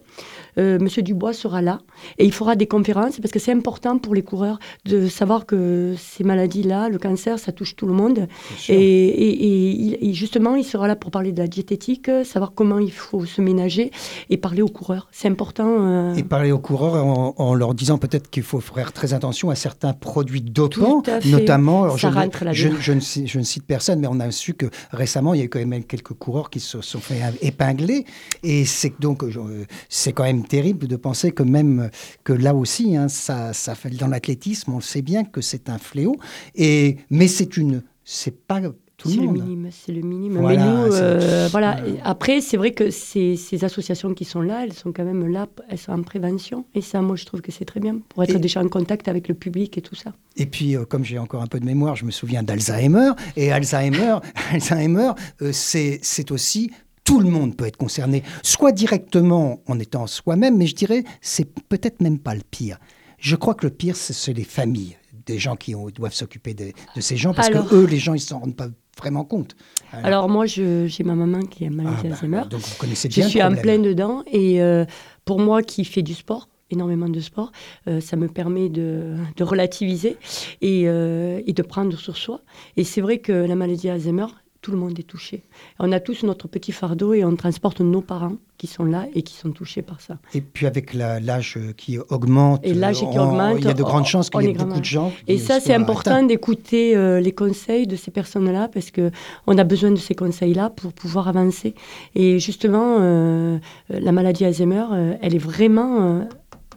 Monsieur 0.58 1.02
Dubois 1.02 1.34
sera 1.34 1.62
là 1.62 1.80
et 2.18 2.26
il 2.26 2.34
fera 2.34 2.56
des 2.56 2.68
conférences 2.68 3.20
parce 3.20 3.32
que 3.32 3.40
c'est 3.40 3.52
important 3.52 3.98
pour 3.98 4.14
les 4.16 4.22
coureurs 4.22 4.60
de 4.86 5.08
savoir 5.08 5.46
que 5.46 5.96
ces 5.98 6.24
maladies-là, 6.24 6.90
le 6.90 6.98
cancer, 6.98 7.40
ça 7.40 7.52
touche 7.52 7.76
tout 7.76 7.88
le 7.88 7.94
monde. 7.94 8.28
Et, 8.70 10.10
et, 10.10 10.14
justement, 10.14 10.56
il 10.56 10.64
sera 10.66 10.88
là 10.88 10.96
pour 10.96 11.12
parler 11.12 11.32
de 11.32 11.40
la 11.40 11.48
diététique, 11.48 12.10
savoir 12.24 12.54
comment 12.54 12.80
il 12.80 12.92
faut 12.92 13.26
se 13.26 13.42
ménager 13.42 13.92
et 14.30 14.38
parler 14.38 14.62
aux 14.62 14.68
coureurs. 14.68 15.08
C'est 15.12 15.28
important. 15.28 16.16
Et 16.16 16.24
parler 16.24 16.52
aux 16.52 16.60
coureurs 16.60 17.06
en, 17.06 17.34
en 17.38 17.54
leur 17.54 17.74
disant 17.74 17.98
peut-être 17.98 18.30
qu'il 18.30 18.44
faut 18.44 18.60
faire 18.60 18.92
très 18.94 19.14
attention 19.14 19.50
à 19.50 19.56
certains 19.56 19.94
produits 19.94 20.42
dopants 20.42 21.02
notamment, 21.26 21.98
je, 21.98 22.92
ne, 22.92 23.44
cite 23.44 23.66
personne, 23.66 24.00
mais 24.00 24.08
on 24.08 24.20
a 24.20 24.32
su 24.32 24.54
que 24.54 24.68
récemment, 24.92 25.34
il 25.34 25.40
y 25.40 25.42
a 25.42 25.46
eu 25.46 25.50
quand 25.50 25.66
même 25.66 25.84
quelques 25.84 26.14
coureurs 26.14 26.50
qui 26.50 26.60
se 26.60 26.82
sont 26.82 27.00
fait 27.00 27.20
épingler. 27.42 28.06
Et 28.44 28.66
c'est 28.66 28.94
donc, 29.00 29.24
euh, 29.24 29.66
c'est 29.90 30.14
quand 30.14 30.24
même 30.24 30.41
terrible 30.42 30.88
de 30.88 30.96
penser 30.96 31.32
que 31.32 31.44
même 31.44 31.90
que 32.24 32.34
là 32.34 32.54
aussi, 32.56 32.96
hein, 32.96 33.08
ça, 33.08 33.54
ça 33.54 33.76
fait 33.76 33.90
dans 33.90 34.08
l'athlétisme, 34.08 34.72
on 34.74 34.78
le 34.78 34.82
sait 34.82 35.02
bien 35.02 35.24
que 35.24 35.42
c'est 35.42 35.70
un 35.70 35.78
fléau. 35.78 36.16
Et, 36.56 36.98
mais 37.10 37.28
c'est 37.28 37.58
une, 37.58 37.84
c'est 38.04 38.46
pas 38.46 38.62
c'est 39.10 39.16
le 39.16 39.28
minimum, 39.28 39.70
c'est 39.72 39.92
le 39.92 40.02
minimum. 40.02 40.48
Mais 40.48 40.58
nous, 40.58 40.94
euh, 40.94 41.48
voilà. 41.52 41.78
Après, 42.04 42.42
c'est 42.42 42.58
vrai 42.58 42.72
que 42.72 42.92
ces, 42.92 43.36
ces, 43.36 43.64
associations 43.64 44.14
qui 44.14 44.26
sont 44.26 44.42
là, 44.42 44.64
elles 44.64 44.74
sont 44.74 44.92
quand 44.92 45.04
même 45.04 45.28
là, 45.28 45.48
elles 45.70 45.78
sont 45.78 45.92
en 45.92 46.04
prévention. 46.04 46.66
Et 46.76 46.82
ça, 46.82 47.02
moi, 47.02 47.16
je 47.16 47.26
trouve 47.26 47.42
que 47.42 47.52
c'est 47.52 47.66
très 47.66 47.80
bien 47.80 48.00
pour 48.10 48.24
être 48.24 48.38
déjà 48.38 48.62
en 48.62 48.68
contact 48.68 49.08
avec 49.08 49.28
le 49.28 49.34
public 49.34 49.78
et 49.78 49.82
tout 49.82 49.96
ça. 49.96 50.14
Et 50.38 50.46
puis, 50.46 50.76
euh, 50.76 50.86
comme 50.86 51.04
j'ai 51.04 51.20
encore 51.20 51.42
un 51.42 51.48
peu 51.48 51.60
de 51.60 51.66
mémoire, 51.66 51.96
je 51.96 52.06
me 52.06 52.12
souviens 52.12 52.44
d'Alzheimer. 52.44 53.12
Et 53.36 53.52
Alzheimer, 53.52 54.18
Alzheimer, 54.52 55.12
euh, 55.42 55.52
c'est 55.52 56.32
aussi 56.32 56.72
tout 57.04 57.20
le 57.20 57.30
monde 57.30 57.56
peut 57.56 57.66
être 57.66 57.78
concerné, 57.78 58.24
soit 58.44 58.72
directement 58.72 59.62
en 59.68 59.80
étant 59.80 60.08
soi-même, 60.08 60.58
mais 60.58 60.68
je 60.68 60.76
dirais 60.76 61.04
c'est 61.22 61.48
peut-être 61.70 62.02
même 62.02 62.20
pas 62.20 62.36
le 62.36 62.42
pire. 62.50 62.78
Je 63.18 63.36
crois 63.36 63.54
que 63.54 63.66
le 63.66 63.72
pire, 63.72 63.96
c'est 63.96 64.34
les 64.34 64.44
familles 64.44 64.98
des 65.26 65.38
gens 65.38 65.56
qui 65.56 65.76
doivent 65.96 66.14
s'occuper 66.14 66.54
de, 66.54 66.74
ces 67.00 67.18
gens, 67.18 67.34
parce 67.34 67.50
que 67.50 67.76
eux, 67.76 67.86
les 67.86 67.98
gens, 67.98 68.14
ils 68.14 68.20
s'en 68.20 68.40
rendent 68.40 68.56
pas 68.56 68.70
vraiment 68.98 69.24
compte. 69.24 69.56
Alors, 69.92 70.30
moi, 70.30 70.46
j'ai 70.46 71.04
ma 71.04 71.16
maman 71.16 71.42
qui 71.42 71.66
est 71.66 71.70
maladie 71.70 72.10
Ah, 72.12 72.28
bah, 72.28 72.46
donc 72.46 72.62
vous 72.62 72.76
connaissez 72.78 73.08
bien 73.08 73.26
Je 73.26 73.30
suis 73.30 73.44
en 73.44 73.56
plein 73.56 73.80
dedans. 73.80 74.24
Et 74.32 74.62
euh, 74.62 74.86
pour 75.26 75.40
moi 75.40 75.64
qui 75.64 75.86
fais 75.86 76.02
du 76.02 76.14
sport, 76.14 76.50
énormément 76.70 77.10
de 77.10 77.20
sport, 77.20 77.52
euh, 77.88 78.00
ça 78.00 78.16
me 78.16 78.28
permet 78.28 78.70
de, 78.70 79.16
de 79.36 79.44
relativiser 79.44 80.18
et, 80.62 80.84
euh, 80.88 81.42
et 81.46 81.54
de 81.54 81.62
prendre 81.62 81.98
sur 81.98 82.18
soi. 82.18 82.42
Et 82.78 82.84
c'est 82.84 83.02
vrai 83.02 83.20
que 83.20 83.32
la 83.32 83.56
maladie 83.56 83.90
Alzheimer, 83.90 84.28
tout 84.62 84.72
le 84.72 84.78
monde 84.78 84.98
est 85.00 85.04
touché. 85.04 85.42
On 85.80 85.92
a 85.92 86.00
tous 86.00 86.24
notre 86.24 86.48
petit 86.48 86.72
fardeau 86.72 87.14
et 87.14 87.26
on 87.26 87.36
transporte 87.36 87.82
nos 87.82 88.02
parents 88.02 88.36
qui 88.60 88.68
sont 88.68 88.84
là 88.86 89.06
et 89.16 89.24
qui 89.24 89.34
sont 89.34 89.52
touchés 89.52 89.82
par 89.82 90.02
ça. 90.02 90.20
Et 90.36 90.42
puis 90.42 90.68
avec 90.68 90.94
l'âge 90.94 91.58
qui 91.78 91.98
augmente, 91.98 92.60
Et 92.64 92.76
l'âge 92.76 93.00
qui 93.00 93.06
augmente, 93.18 93.58
il 93.60 93.66
y 93.66 93.70
a 93.70 93.74
de 93.74 93.82
on- 93.82 93.86
grandes 93.88 94.06
chances 94.06 94.30
qu'il 94.30 94.42
y 94.44 94.50
ait 94.50 94.54
beaucoup 94.54 94.80
de 94.80 94.86
gens. 94.86 95.12
Et 95.28 95.40
ça, 95.40 95.60
c'est 95.60 95.74
important 95.74 96.22
d'écouter 96.24 96.96
euh, 96.96 97.20
les 97.20 97.32
conseils 97.32 97.88
de 97.88 97.96
ces 97.96 98.12
personnes-là 98.12 98.68
parce 98.68 98.92
que 98.92 99.10
on 99.48 99.58
a 99.58 99.64
besoin 99.64 99.90
de 99.92 99.96
ces 99.96 100.14
conseils-là 100.14 100.70
pour 100.70 100.94
pouvoir 100.94 101.28
avancer. 101.28 101.74
Et 102.14 102.38
justement, 102.38 102.98
euh, 103.00 103.58
la 103.90 104.12
maladie 104.12 104.46
Alzheimer, 104.46 104.86
euh, 104.92 105.16
elle 105.24 105.34
est 105.34 105.40
vraiment, 105.40 106.28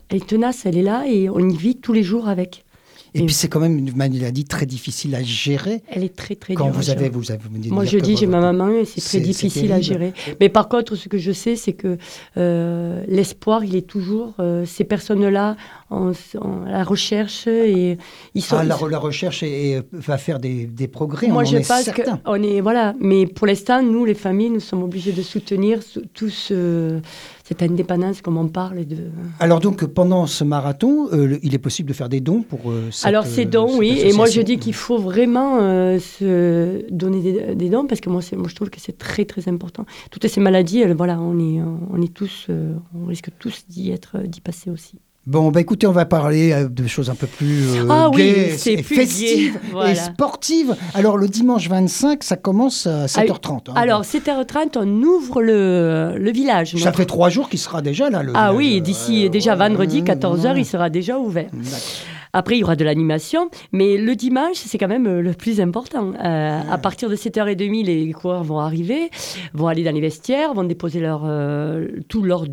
elle 0.08 0.16
est 0.16 0.26
tenace, 0.26 0.64
elle 0.64 0.78
est 0.78 0.82
là 0.82 1.04
et 1.06 1.28
on 1.28 1.38
y 1.40 1.56
vit 1.56 1.76
tous 1.76 1.92
les 1.92 2.02
jours 2.02 2.28
avec. 2.28 2.64
Et 3.16 3.21
Et- 3.21 3.26
puis 3.26 3.35
c'est 3.35 3.47
quand 3.47 3.61
même 3.61 3.78
une 3.78 3.94
maladie 3.94 4.44
très 4.44 4.66
difficile 4.66 5.14
à 5.14 5.23
gérer. 5.23 5.83
Elle 5.88 6.02
est 6.02 6.16
très 6.16 6.35
très 6.35 6.54
Quand 6.54 6.64
dure 6.64 6.75
vous 6.75 6.90
avez, 6.90 7.09
vous 7.09 7.30
avez 7.30 7.40
vous 7.49 7.73
Moi, 7.73 7.85
je 7.85 7.99
que 7.99 8.02
dis, 8.02 8.16
j'ai 8.16 8.26
ma 8.26 8.40
maman, 8.40 8.71
et 8.71 8.85
c'est 8.85 9.00
très 9.00 9.21
difficile 9.21 9.71
à 9.73 9.80
gérer. 9.80 10.12
Mais 10.40 10.49
par 10.49 10.68
contre, 10.68 10.97
ce 10.97 11.09
que 11.09 11.16
je 11.18 11.30
sais, 11.30 11.54
c'est 11.54 11.75
que 11.75 11.97
euh, 12.37 13.04
l'espoir, 13.06 13.62
il 13.64 13.76
est 13.76 13.87
toujours. 13.87 14.35
euh, 14.40 14.64
ces 14.66 14.83
personnes-là, 14.85 15.56
en, 15.90 16.11
en- 16.40 16.64
la 16.66 16.83
recherche, 16.83 17.47
et 17.47 17.99
ils 18.35 18.42
sont. 18.42 18.56
Ah, 18.59 18.64
la, 18.64 18.75
recherche 18.99 19.42
est- 19.44 19.71
est- 19.73 19.85
va 19.92 20.18
faire 20.18 20.40
des, 20.40 20.66
des 20.66 20.88
progrès, 20.88 21.28
Moi, 21.28 21.42
on 21.42 21.44
je 21.44 21.56
en 21.56 21.61
est 21.61 21.68
pense 21.68 21.83
certain. 21.83 22.16
qu'on 22.25 22.42
est 22.42 22.61
voilà, 22.61 22.94
mais 23.00 23.26
pour 23.26 23.47
l'instant, 23.47 23.80
nous, 23.83 24.04
les 24.04 24.14
familles, 24.14 24.50
nous 24.50 24.61
sommes 24.61 24.83
obligés 24.83 25.12
de 25.12 25.23
soutenir 25.23 25.78
tout 26.14 26.30
ce- 26.30 26.99
cette 27.44 27.62
indépendance, 27.62 28.22
comme 28.22 28.38
on 28.38 28.48
parle. 28.48 28.86
De... 28.86 28.96
Alors 29.38 29.60
donc 29.60 29.84
pendant 29.84 30.26
ce 30.26 30.44
marathon, 30.44 31.08
euh, 31.12 31.38
il 31.42 31.54
est 31.54 31.58
possible 31.58 31.90
de 31.90 31.94
faire 31.94 32.08
des 32.08 32.20
dons 32.20 32.42
pour 32.42 32.70
euh, 32.70 32.90
cette, 32.90 33.06
Alors, 33.06 33.26
ces 33.26 33.44
euh, 33.44 33.48
dons, 33.50 33.68
cette 33.68 33.78
oui, 33.78 34.00
et 34.00 34.14
moi, 34.14 34.26
je 34.26 34.40
dis 34.40 34.56
qu'il 34.58 34.72
faut 34.72 34.96
vraiment 34.96 35.58
euh, 35.60 35.98
se 35.98 36.90
donner 36.90 37.20
des, 37.20 37.54
des 37.54 37.68
dons 37.68 37.86
parce 37.86 38.00
que 38.00 38.08
moi, 38.08 38.22
moi, 38.34 38.48
je 38.48 38.54
trouve 38.54 38.70
que 38.70 38.80
c'est 38.80 38.96
très, 38.96 39.26
très 39.26 39.46
important. 39.46 39.84
Toutes 40.10 40.26
ces 40.26 40.40
maladies, 40.40 40.80
elles, 40.80 40.94
voilà, 40.94 41.20
on 41.20 41.38
est, 41.38 41.60
on 41.62 42.00
est 42.00 42.12
tous, 42.12 42.48
on 42.94 43.06
risque 43.06 43.28
tous 43.38 43.66
d'y 43.68 43.90
être, 43.90 44.18
d'y 44.20 44.40
passer 44.40 44.70
aussi. 44.70 44.98
Bon, 45.26 45.50
bah 45.50 45.62
écoutez, 45.62 45.87
on 45.87 45.93
va 45.93 46.04
parler 46.04 46.52
euh, 46.52 46.69
de 46.69 46.87
choses 46.87 47.09
un 47.09 47.14
peu 47.14 47.26
plus 47.26 47.78
euh, 47.78 47.87
Ah 47.88 48.11
oui, 48.11 48.16
gaies 48.19 48.54
c'est 48.59 48.75
et 48.75 48.83
plus 48.83 48.95
festives 48.97 49.54
gai, 49.54 49.59
voilà. 49.73 49.93
et 49.93 49.95
sportives. 49.95 50.76
Alors 50.93 51.16
le 51.16 51.28
dimanche 51.28 51.66
25, 51.66 52.23
ça 52.23 52.37
commence 52.37 52.87
à 52.87 53.07
7h30. 53.07 53.71
hein. 53.71 53.73
Alors, 53.75 54.02
7h30, 54.02 54.76
on 54.76 55.02
ouvre 55.02 55.40
le, 55.40 56.16
le 56.19 56.31
village. 56.31 56.73
ça 56.76 56.85
notre- 56.85 56.99
fait 56.99 57.07
trois 57.07 57.31
jours 57.31 57.49
qu'il 57.49 57.59
sera 57.59 57.81
déjà 57.81 58.11
là. 58.11 58.23
Le 58.23 58.33
Ah 58.35 58.52
village. 58.52 58.57
oui, 58.75 58.81
d'ici 58.83 59.25
Euh, 59.25 59.28
déjà 59.31 59.54
vendredi, 59.54 60.00
euh, 60.00 60.12
14h, 60.12 60.52
ouais. 60.52 60.61
il 60.61 60.66
sera 60.66 60.90
déjà 60.90 61.19
ouvert. 61.19 61.49
D'accord. 61.54 61.78
Après, 62.34 62.56
il 62.56 62.60
y 62.60 62.64
aura 62.64 62.76
de 62.76 62.84
l'animation, 62.84 63.48
mais 63.72 63.96
le 63.96 64.14
dimanche, 64.16 64.56
c'est 64.56 64.76
quand 64.76 64.88
même 64.88 65.06
euh, 65.06 65.22
le 65.22 65.32
plus 65.32 65.60
important. 65.60 66.12
Euh, 66.22 66.60
À 66.70 66.78
partir 66.78 67.08
de 67.08 67.16
7h30, 67.16 67.84
les 67.84 68.12
coureurs 68.12 68.44
vont 68.44 68.58
arriver, 68.58 69.08
vont 69.54 69.68
aller 69.68 69.84
dans 69.84 69.92
les 69.94 70.00
vestiaires, 70.00 70.52
vont 70.52 70.64
déposer 70.64 71.00
leur, 71.00 71.22
euh, 71.24 71.86
tout 72.08 72.22
leur, 72.22 72.44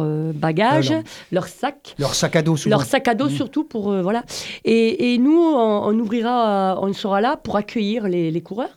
euh, 0.00 0.32
bagage, 0.34 0.90
Alors. 0.90 1.02
leur 1.32 1.46
sac. 1.48 1.94
Leur 1.98 2.14
sac 2.14 2.36
à 2.36 2.42
dos 2.42 2.56
souvent. 2.56 2.76
Leur 2.76 2.84
sac 2.84 3.08
à 3.08 3.14
dos 3.14 3.26
Mmh. 3.26 3.30
surtout 3.30 3.64
pour 3.64 3.90
voilà 4.02 4.22
et, 4.64 5.14
et 5.14 5.18
nous 5.18 5.32
on, 5.40 5.88
on 5.88 5.98
ouvrira 5.98 6.78
on 6.82 6.92
sera 6.92 7.20
là 7.20 7.36
pour 7.36 7.56
accueillir 7.56 8.06
les, 8.08 8.30
les 8.30 8.40
coureurs 8.42 8.76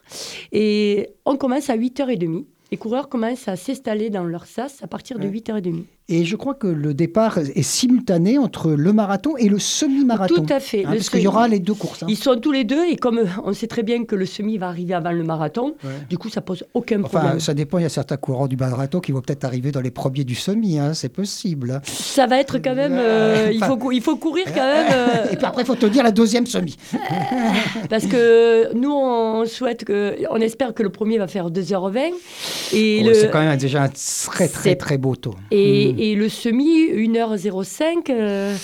et 0.51 1.09
on 1.25 1.35
commence 1.35 1.69
à 1.69 1.75
8h30 1.77 2.45
les 2.71 2.77
coureurs 2.77 3.09
commencent 3.09 3.47
à 3.47 3.55
s'installer 3.55 4.09
dans 4.09 4.23
leur 4.23 4.45
sas 4.45 4.81
à 4.83 4.87
partir 4.87 5.19
de 5.19 5.27
Ouais. 5.27 5.33
8h30 5.39 5.83
Et 6.09 6.23
je 6.23 6.37
crois 6.37 6.53
que 6.53 6.67
le 6.67 6.93
départ 6.93 7.37
est 7.37 7.61
simultané 7.61 8.37
entre 8.37 8.71
le 8.71 8.93
marathon 8.93 9.35
et 9.35 9.49
le 9.49 9.59
semi-marathon. 9.59 10.35
tout 10.45 10.53
à 10.53 10.61
fait 10.61 10.85
Hein, 10.85 10.91
parce 10.93 11.09
qu'il 11.09 11.19
y 11.19 11.27
aura 11.27 11.49
les 11.49 11.59
deux 11.59 11.73
courses. 11.73 12.03
hein. 12.03 12.07
Ils 12.07 12.15
sont 12.15 12.37
tous 12.39 12.53
les 12.53 12.63
deux 12.63 12.85
et 12.85 12.95
comme 12.95 13.17
euh, 13.17 13.25
on 13.43 13.51
sait 13.51 13.67
très 13.67 13.83
bien 13.83 14.05
que 14.05 14.15
le 14.15 14.25
semi 14.25 14.57
va 14.57 14.69
arriver 14.69 14.93
avant 14.93 15.11
le 15.11 15.23
marathon, 15.25 15.75
Ouais. 15.83 15.89
du 16.09 16.17
coup 16.17 16.29
ça 16.29 16.39
pose 16.39 16.63
aucun 16.73 17.03
Enfin, 17.03 17.19
problème. 17.19 17.39
ça 17.41 17.53
dépend. 17.53 17.77
Il 17.79 17.81
y 17.81 17.85
a 17.85 17.89
certains 17.89 18.15
coureurs 18.15 18.47
du 18.47 18.55
marathon 18.55 19.01
qui 19.01 19.11
vont 19.11 19.19
peut-être 19.19 19.43
arriver 19.43 19.71
dans 19.73 19.81
les 19.81 19.91
premiers 19.91 20.23
du 20.23 20.35
semi. 20.35 20.79
hein, 20.79 20.93
C'est 20.93 21.09
possible. 21.09 21.81
Ça 21.83 22.25
va 22.25 22.39
être 22.39 22.57
quand 22.59 22.75
même, 22.75 22.93
euh, 22.95 23.51
il, 23.53 23.61
faut, 23.63 23.75
cou- 23.75 23.91
il 23.91 24.01
faut 24.01 24.15
courir 24.15 24.45
quand 24.47 24.55
même, 24.63 24.87
euh, 24.93 25.25
Et 25.33 25.35
puis 25.35 25.45
après, 25.45 25.63
il 25.63 25.65
faut 25.65 25.75
te 25.75 25.87
dire 25.87 26.03
la 26.03 26.11
deuxième 26.11 26.45
semi. 26.45 26.77
parce 27.89 28.05
que 28.05 28.73
nous 28.75 28.91
on 28.93 29.45
souhaite 29.45 29.83
que, 29.83 30.15
on 30.29 30.37
espère 30.37 30.73
que 30.73 30.83
le 30.83 30.89
premier 30.89 31.17
va 31.17 31.27
faire 31.27 31.49
2h20 31.51 32.11
et, 32.73 33.01
Oh, 33.03 33.07
le, 33.09 33.13
C'est 33.13 33.29
quand 33.29 33.39
même 33.39 33.57
déjà 33.57 33.83
un 33.83 33.89
très 33.89 34.47
très 34.47 34.75
très 34.75 34.97
beau 34.97 35.15
taux. 35.17 35.35
et, 35.51 35.95
Hmm. 35.96 35.96
Et 35.97 36.15
le 36.15 36.29
semi 36.29 36.87
1h05, 36.91 38.09
euh, 38.09 38.55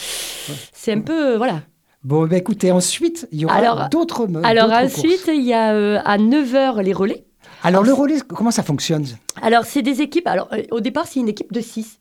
c'est 0.73 0.93
un 0.93 1.01
peu, 1.01 1.35
voilà. 1.35 1.61
Bon, 2.03 2.25
ben 2.27 2.37
écoutez, 2.37 2.71
ensuite, 2.71 3.27
il 3.31 3.41
y 3.41 3.45
aura 3.45 3.55
Alors- 3.55 3.89
d'autres 3.89 4.27
Alors 4.43 4.71
ensuite, 4.71 5.23
courses. 5.23 5.29
il 5.37 5.43
y 5.43 5.53
a 5.53 5.73
euh, 5.73 5.99
à 6.03 6.17
9h 6.17 6.81
les 6.81 6.93
relais. 6.93 7.23
Alors, 7.63 7.83
le 7.83 7.93
relais, 7.93 8.17
comment 8.27 8.51
ça 8.51 8.61
fonctionne? 8.63 9.05
Alors, 9.41 9.63
c'est 9.65 9.81
des 9.81 10.01
équipes. 10.01 10.27
Alors, 10.27 10.49
euh, 10.51 10.63
au 10.71 10.81
départ, 10.81 11.07
c'est 11.07 11.21
une 11.21 11.29
équipe 11.29 11.53
de 11.53 11.61
6. 11.61 11.99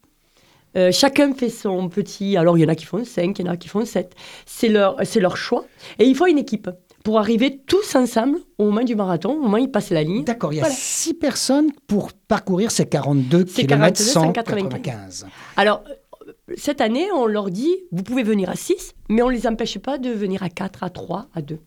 chacun 0.91 1.33
fait 1.35 1.51
son 1.51 1.89
petit. 1.89 2.37
Alors, 2.37 2.59
il 2.59 2.63
y 2.63 2.65
en 2.65 2.69
a 2.69 2.75
qui 2.75 2.85
font 2.87 3.05
5, 3.05 3.39
il 3.39 3.47
y 3.47 3.49
en 3.49 3.53
a 3.53 3.57
qui 3.57 3.69
font 3.69 3.85
7. 3.85 4.15
C'est 4.47 4.69
leur, 4.69 4.97
c'est 5.05 5.21
leur 5.21 5.37
choix. 5.37 5.65
Et 5.99 6.05
il 6.07 6.17
faut 6.17 6.27
une 6.27 6.39
équipe 6.39 6.69
pour 7.05 7.19
arriver 7.19 7.59
tous 7.67 7.95
ensemble 7.97 8.39
au 8.59 8.65
moment 8.67 8.85
du 8.85 8.95
marathon, 8.95 9.33
au 9.35 9.41
moment 9.41 9.57
où 9.57 9.61
ils 9.61 9.71
passent 9.71 9.91
la 9.91 10.03
ligne. 10.03 10.25
D'accord, 10.25 10.53
il 10.53 10.57
y 10.57 10.59
a 10.61 10.63
Voilà. 10.63 10.75
six 10.77 11.15
personnes 11.15 11.71
pour 11.87 12.13
parcourir 12.13 12.71
ces 12.71 12.87
42 12.87 13.45
C'est 13.49 13.63
km 13.67 13.93
42, 13.99 14.05
195. 14.05 15.27
Alors, 15.57 15.83
euh, 16.29 16.33
cette 16.57 16.81
année, 16.81 17.07
on 17.15 17.27
leur 17.27 17.51
dit 17.51 17.75
vous 17.91 18.03
pouvez 18.03 18.23
venir 18.23 18.49
à 18.51 18.55
6, 18.57 18.93
mais 19.09 19.23
on 19.23 19.29
ne 19.29 19.35
les 19.35 19.47
empêche 19.47 19.79
pas 19.79 19.99
de 19.99 20.11
venir 20.11 20.43
à 20.43 20.49
4, 20.49 20.83
à 20.85 20.91
3, 20.91 21.27
à 21.35 21.43
2. 21.43 21.59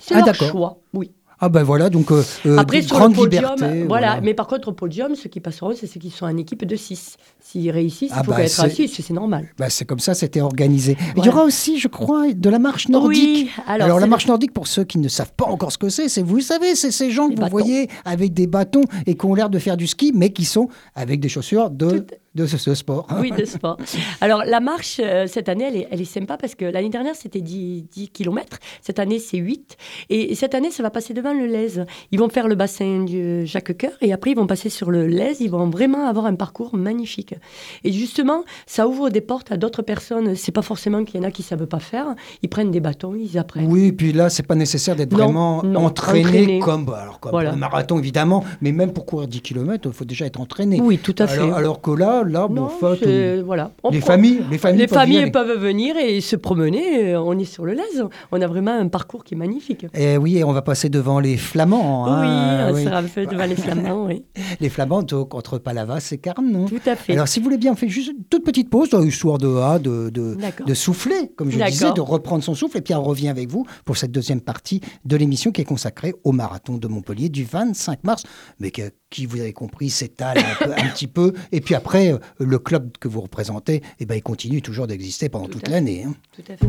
C'est 0.00 0.14
Ah, 0.14 0.22
leur 0.24 0.34
choix, 0.34 0.78
oui. 0.94 1.12
Ah 1.40 1.48
ben 1.48 1.62
voilà, 1.62 1.88
donc 1.88 2.10
euh, 2.10 2.22
euh, 2.46 2.56
Après, 2.58 2.82
sur 2.82 2.96
grande 2.96 3.12
le 3.12 3.16
podium, 3.16 3.54
liberté. 3.54 3.84
voilà. 3.86 4.20
Mais 4.20 4.34
par 4.34 4.46
contre, 4.48 4.68
au 4.68 4.72
podium, 4.72 5.14
ceux 5.14 5.28
qui 5.28 5.38
passeront, 5.40 5.72
c'est 5.78 5.86
ceux 5.86 6.00
qui 6.00 6.10
sont 6.10 6.24
en 6.26 6.36
équipe 6.36 6.64
de 6.64 6.74
6. 6.76 7.16
S'ils 7.40 7.70
réussissent, 7.70 8.10
Ah 8.12 8.20
il 8.22 8.24
faut 8.26 8.32
bah, 8.32 8.42
être 8.42 8.60
à 8.60 8.68
c'est- 8.68 8.88
6, 8.88 9.02
c'est 9.02 9.14
normal. 9.14 9.48
Bah, 9.56 9.70
c'est 9.70 9.84
comme 9.84 10.00
ça, 10.00 10.14
c'était 10.14 10.40
organisé. 10.40 10.96
Il 11.16 11.24
y 11.24 11.28
aura 11.28 11.44
aussi, 11.44 11.78
je 11.78 11.86
crois, 11.88 12.32
de 12.32 12.50
la 12.50 12.58
marche 12.58 12.88
nordique. 12.88 13.22
Oui, 13.24 13.50
alors, 13.68 13.86
Alors, 13.86 14.00
la 14.00 14.06
marche 14.08 14.26
nordique, 14.26 14.52
pour 14.52 14.66
ceux 14.66 14.82
qui 14.84 14.98
ne 14.98 15.08
savent 15.08 15.32
pas 15.36 15.46
encore 15.46 15.70
ce 15.70 15.78
que 15.78 15.88
c'est, 15.88 16.08
c'est, 16.08 16.22
vous 16.22 16.40
savez, 16.40 16.74
c'est 16.74 16.90
ces 16.90 17.10
gens 17.12 17.28
que 17.28 17.34
vous 17.34 17.40
bâtons. 17.40 17.50
voyez 17.52 17.88
avec 18.04 18.34
des 18.34 18.46
bâtons 18.48 18.82
et 19.06 19.14
qui 19.16 19.24
ont 19.24 19.34
l'air 19.34 19.48
de 19.48 19.58
faire 19.60 19.76
du 19.76 19.86
ski, 19.86 20.12
mais 20.14 20.30
qui 20.30 20.44
sont 20.44 20.68
avec 20.96 21.20
des 21.20 21.28
chaussures 21.28 21.70
de, 21.70 21.98
Tout- 21.98 22.06
de 22.38 22.46
ce, 22.46 22.56
ce 22.56 22.74
sport. 22.74 23.06
Oui, 23.20 23.32
de 23.32 23.44
sport. 23.44 23.76
Alors, 24.20 24.44
la 24.44 24.60
marche, 24.60 25.00
euh, 25.02 25.26
cette 25.26 25.48
année, 25.48 25.64
elle 25.68 25.76
est, 25.76 25.88
elle 25.90 26.00
est 26.00 26.04
sympa 26.04 26.36
parce 26.36 26.54
que 26.54 26.64
l'année 26.64 26.88
dernière, 26.88 27.16
c'était 27.16 27.40
10, 27.40 27.82
10 27.90 28.08
km. 28.10 28.58
Cette 28.80 28.98
année, 29.00 29.18
c'est 29.18 29.38
8. 29.38 29.76
Et 30.10 30.34
cette 30.36 30.54
année, 30.54 30.70
ça 30.70 30.82
va 30.84 30.90
passer 30.90 31.14
devant 31.14 31.32
le 31.34 31.46
Lez. 31.46 31.82
Ils 32.12 32.18
vont 32.18 32.28
faire 32.28 32.46
le 32.46 32.54
bassin 32.54 33.02
du 33.04 33.44
Jacques-Cœur 33.46 33.92
et 34.00 34.12
après, 34.12 34.30
ils 34.30 34.36
vont 34.36 34.46
passer 34.46 34.68
sur 34.70 34.90
le 34.90 35.06
Lez. 35.06 35.36
Ils 35.40 35.50
vont 35.50 35.68
vraiment 35.68 36.06
avoir 36.06 36.26
un 36.26 36.36
parcours 36.36 36.74
magnifique. 36.76 37.34
Et 37.84 37.92
justement, 37.92 38.44
ça 38.66 38.86
ouvre 38.86 39.10
des 39.10 39.20
portes 39.20 39.50
à 39.50 39.56
d'autres 39.56 39.82
personnes. 39.82 40.36
C'est 40.36 40.52
pas 40.52 40.62
forcément 40.62 41.04
qu'il 41.04 41.20
y 41.20 41.24
en 41.24 41.26
a 41.26 41.30
qui 41.32 41.42
savent 41.42 41.66
pas 41.66 41.80
faire. 41.80 42.14
Ils 42.42 42.48
prennent 42.48 42.70
des 42.70 42.80
bâtons, 42.80 43.14
ils 43.16 43.36
apprennent. 43.36 43.66
Oui, 43.70 43.90
puis 43.92 44.12
là, 44.12 44.30
c'est 44.30 44.46
pas 44.46 44.54
nécessaire 44.54 44.94
d'être 44.94 45.12
vraiment 45.12 45.62
non, 45.64 45.86
entraîné, 45.86 46.24
entraîné. 46.26 46.58
comme, 46.60 46.88
alors, 46.90 47.18
comme 47.18 47.32
Voilà. 47.32 47.50
le 47.50 47.56
marathon, 47.56 47.98
évidemment, 47.98 48.44
mais 48.60 48.70
même 48.72 48.92
pour 48.92 49.06
courir 49.06 49.26
10 49.26 49.40
km, 49.40 49.88
il 49.88 49.92
faut 49.92 50.04
déjà 50.04 50.26
être 50.26 50.40
entraîné. 50.40 50.80
Oui, 50.80 50.98
tout 50.98 51.14
à 51.18 51.26
fait. 51.26 51.40
Alors, 51.40 51.56
alors 51.56 51.80
que 51.80 51.90
là, 51.90 52.22
non, 52.28 52.68
voilà. 53.44 53.72
On 53.82 53.90
les 53.90 53.98
prend- 54.00 54.06
familles, 54.12 54.40
les 54.50 54.58
familles, 54.58 54.80
Les 54.80 54.86
peuvent 54.86 54.98
familles 54.98 55.30
venir 55.58 55.96
et 55.96 56.20
se 56.20 56.36
promener. 56.36 57.12
euh, 57.14 57.20
On 57.20 57.38
est 57.38 57.44
sur 57.44 57.64
le 57.64 57.72
Lez. 57.72 57.82
On 58.32 58.40
a 58.40 58.46
vraiment 58.46 58.72
un 58.72 58.88
parcours 58.88 59.24
qui 59.24 59.34
est 59.34 59.36
magnifique. 59.36 59.86
Et 59.94 60.16
oui, 60.16 60.38
et 60.38 60.44
on 60.44 60.52
va 60.52 60.62
passer 60.62 60.88
devant 60.88 61.20
les 61.20 61.36
Flamands. 61.36 62.04
oui, 62.04 62.10
hein, 62.26 62.68
on 62.70 62.74
oui. 62.74 62.84
sera 62.84 62.98
un 62.98 63.02
peu 63.04 63.26
devant 63.26 63.44
les 63.46 63.56
Flamands, 63.56 64.06
oui. 64.06 64.24
Les 64.60 64.68
Flamands, 64.68 65.02
donc, 65.02 65.34
entre 65.34 65.58
Palavas 65.58 66.08
et 66.12 66.18
Carnon. 66.18 66.66
Tout 66.66 66.80
à 66.86 66.96
fait. 66.96 67.12
Alors, 67.12 67.28
si 67.28 67.38
vous 67.38 67.44
voulez 67.44 67.58
bien, 67.58 67.72
on 67.72 67.76
fait 67.76 67.88
juste 67.88 68.10
une 68.12 68.24
toute 68.24 68.44
petite 68.44 68.70
pause, 68.70 68.90
dans 68.90 69.02
histoire 69.02 69.38
de, 69.38 69.48
ah, 69.62 69.78
de, 69.78 70.10
de, 70.10 70.36
de 70.66 70.74
souffler, 70.74 71.32
comme 71.36 71.50
je 71.50 71.58
D'accord. 71.58 71.72
disais, 71.72 71.92
de 71.92 72.00
reprendre 72.00 72.42
son 72.42 72.54
souffle. 72.54 72.78
Et 72.78 72.80
puis, 72.80 72.94
on 72.94 73.02
revient 73.02 73.28
avec 73.28 73.48
vous 73.50 73.64
pour 73.84 73.96
cette 73.96 74.10
deuxième 74.12 74.40
partie 74.40 74.80
de 75.04 75.16
l'émission 75.16 75.52
qui 75.52 75.60
est 75.60 75.64
consacrée 75.64 76.14
au 76.24 76.32
marathon 76.32 76.76
de 76.76 76.88
Montpellier 76.88 77.28
du 77.28 77.44
25 77.44 78.04
mars, 78.04 78.22
mais 78.58 78.70
que- 78.70 78.90
qui, 79.10 79.26
vous 79.26 79.40
avez 79.40 79.52
compris, 79.52 79.90
s'étale 79.90 80.38
un, 80.38 80.70
un 80.70 80.88
petit 80.90 81.06
peu. 81.06 81.32
Et 81.52 81.60
puis 81.60 81.74
après, 81.74 82.12
euh, 82.12 82.18
le 82.38 82.58
club 82.58 82.90
que 82.98 83.08
vous 83.08 83.20
représentez, 83.20 83.82
eh 84.00 84.06
ben, 84.06 84.14
il 84.14 84.22
continue 84.22 84.62
toujours 84.62 84.86
d'exister 84.86 85.28
pendant 85.28 85.46
Tout 85.46 85.58
toute 85.60 85.68
l'année. 85.68 86.04
hein. 86.04 86.14
Tout 86.36 86.42
à 86.52 86.56
fait. 86.56 86.66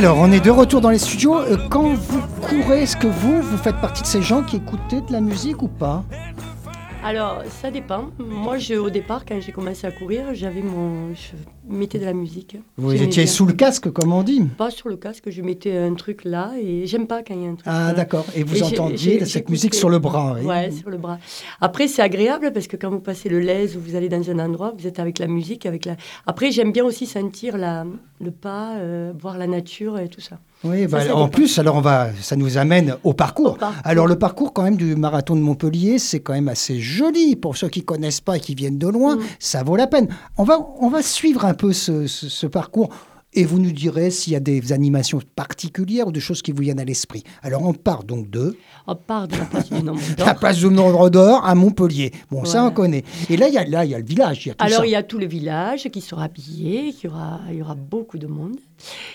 Alors, 0.00 0.16
on 0.18 0.32
est 0.32 0.40
de 0.40 0.50
retour 0.50 0.80
dans 0.80 0.88
les 0.88 0.96
studios. 0.98 1.36
Euh, 1.40 1.58
Quand 1.68 1.82
vous 1.82 2.22
courez, 2.40 2.84
est-ce 2.84 2.96
que 2.96 3.06
vous, 3.06 3.42
vous 3.42 3.58
faites 3.58 3.76
partie 3.82 4.00
de 4.00 4.06
ces 4.06 4.22
gens 4.22 4.42
qui 4.42 4.56
écoutaient 4.56 5.02
de 5.02 5.12
la 5.12 5.20
musique 5.20 5.60
ou 5.62 5.68
pas? 5.68 6.02
Alors, 7.02 7.42
ça 7.48 7.70
dépend. 7.70 8.10
Moi, 8.18 8.58
je, 8.58 8.74
au 8.74 8.90
départ, 8.90 9.24
quand 9.24 9.40
j'ai 9.40 9.52
commencé 9.52 9.86
à 9.86 9.90
courir, 9.90 10.34
j'avais 10.34 10.60
mon, 10.60 11.14
je 11.14 11.32
mettais 11.66 11.98
de 11.98 12.04
la 12.04 12.12
musique. 12.12 12.58
Vous 12.76 12.92
étiez 12.92 13.24
bien. 13.24 13.32
sous 13.32 13.46
le 13.46 13.54
casque, 13.54 13.90
comme 13.90 14.12
on 14.12 14.22
dit 14.22 14.42
Pas 14.58 14.70
sur 14.70 14.90
le 14.90 14.96
casque, 14.96 15.30
je 15.30 15.40
mettais 15.40 15.76
un 15.78 15.94
truc 15.94 16.24
là 16.24 16.52
et 16.60 16.86
j'aime 16.86 17.06
pas 17.06 17.22
quand 17.22 17.34
il 17.34 17.42
y 17.42 17.46
a 17.46 17.50
un 17.50 17.54
truc. 17.54 17.66
Ah, 17.66 17.94
d'accord. 17.94 18.26
Et 18.34 18.42
vous 18.42 18.58
Et 18.58 18.62
entendiez 18.62 19.24
cette 19.24 19.48
musique 19.48 19.74
sur 19.74 19.88
le 19.88 19.98
bras 19.98 20.36
oui. 20.38 20.44
Ouais, 20.46 20.70
sur 20.70 20.90
le 20.90 20.98
bras. 20.98 21.18
Après, 21.62 21.88
c'est 21.88 22.02
agréable 22.02 22.52
parce 22.52 22.66
que 22.66 22.76
quand 22.76 22.90
vous 22.90 23.00
passez 23.00 23.30
le 23.30 23.40
lèse 23.40 23.76
ou 23.76 23.80
vous 23.80 23.96
allez 23.96 24.10
dans 24.10 24.30
un 24.30 24.38
endroit, 24.38 24.74
vous 24.76 24.86
êtes 24.86 24.98
avec 24.98 25.18
la 25.18 25.26
musique, 25.26 25.64
avec 25.64 25.86
la. 25.86 25.96
Après, 26.26 26.50
j'aime 26.50 26.70
bien 26.70 26.84
aussi 26.84 27.06
sentir 27.06 27.56
la, 27.56 27.86
le 28.20 28.30
pas, 28.30 28.76
euh, 28.76 29.12
voir 29.18 29.38
la 29.38 29.46
nature 29.46 29.98
et 29.98 30.08
tout 30.08 30.20
ça. 30.20 30.38
Oui, 30.62 30.86
bah, 30.86 31.00
ça 31.00 31.14
en 31.16 31.24
dépend. 31.24 31.28
plus, 31.28 31.58
alors 31.58 31.76
on 31.76 31.80
va, 31.80 32.08
ça 32.20 32.36
nous 32.36 32.58
amène 32.58 32.96
au 33.02 33.14
parcours. 33.14 33.52
Au 33.52 33.56
parcours. 33.56 33.80
Alors 33.84 34.06
le 34.06 34.18
parcours 34.18 34.52
quand 34.52 34.62
même 34.62 34.76
du 34.76 34.94
marathon 34.94 35.34
de 35.34 35.40
Montpellier, 35.40 35.98
c'est 35.98 36.20
quand 36.20 36.34
même 36.34 36.48
assez 36.48 36.78
joli 36.80 37.34
pour 37.36 37.56
ceux 37.56 37.68
qui 37.68 37.82
connaissent 37.82 38.20
pas 38.20 38.36
et 38.36 38.40
qui 38.40 38.54
viennent 38.54 38.78
de 38.78 38.86
loin. 38.88 39.16
Mm. 39.16 39.20
Ça 39.38 39.62
vaut 39.62 39.76
la 39.76 39.86
peine. 39.86 40.08
On 40.36 40.44
va, 40.44 40.58
on 40.80 40.88
va 40.90 41.00
suivre 41.02 41.44
un 41.46 41.54
peu 41.54 41.72
ce, 41.72 42.06
ce- 42.06 42.28
ce 42.28 42.46
parcours. 42.46 42.90
Et 43.32 43.44
vous 43.44 43.60
nous 43.60 43.70
direz 43.70 44.10
s'il 44.10 44.32
y 44.32 44.36
a 44.36 44.40
des 44.40 44.72
animations 44.72 45.20
particulières 45.36 46.08
ou 46.08 46.10
des 46.12 46.18
choses 46.18 46.42
qui 46.42 46.50
vous 46.50 46.62
viennent 46.62 46.80
à 46.80 46.84
l'esprit. 46.84 47.22
Alors 47.44 47.62
on 47.64 47.72
part 47.72 48.02
donc 48.02 48.28
de 48.28 48.56
On 48.88 48.96
part 48.96 49.28
de 49.28 49.36
la 49.36 49.44
place 49.44 49.70
du 49.70 49.82
nombre 49.84 50.00
d'or. 50.16 50.26
la 50.26 50.34
place 50.34 50.58
du 50.58 50.66
Nombre 50.66 51.10
d'Or 51.10 51.46
à 51.46 51.54
Montpellier. 51.54 52.10
Bon, 52.32 52.44
ça 52.44 52.64
on 52.64 52.72
connaît. 52.72 53.04
Et 53.30 53.36
là, 53.36 53.46
il 53.46 53.54
y 53.54 53.58
a, 53.58 53.64
là, 53.64 53.84
il 53.84 53.92
y 53.92 53.94
a 53.94 53.98
le 53.98 54.04
village, 54.04 54.44
il 54.44 54.48
y 54.48 54.50
a 54.50 54.54
tout 54.56 54.64
Alors, 54.66 54.80
ça. 54.80 54.86
il 54.86 54.90
y 54.90 54.96
a 54.96 55.04
tout 55.04 55.18
le 55.18 55.26
village 55.26 55.88
qui 55.92 56.00
sera 56.00 56.24
habillé, 56.24 56.86
il 56.92 57.04
y 57.04 57.06
aura, 57.06 57.38
il 57.50 57.56
y 57.58 57.62
aura 57.62 57.76
beaucoup 57.76 58.18
de 58.18 58.26
monde. 58.26 58.56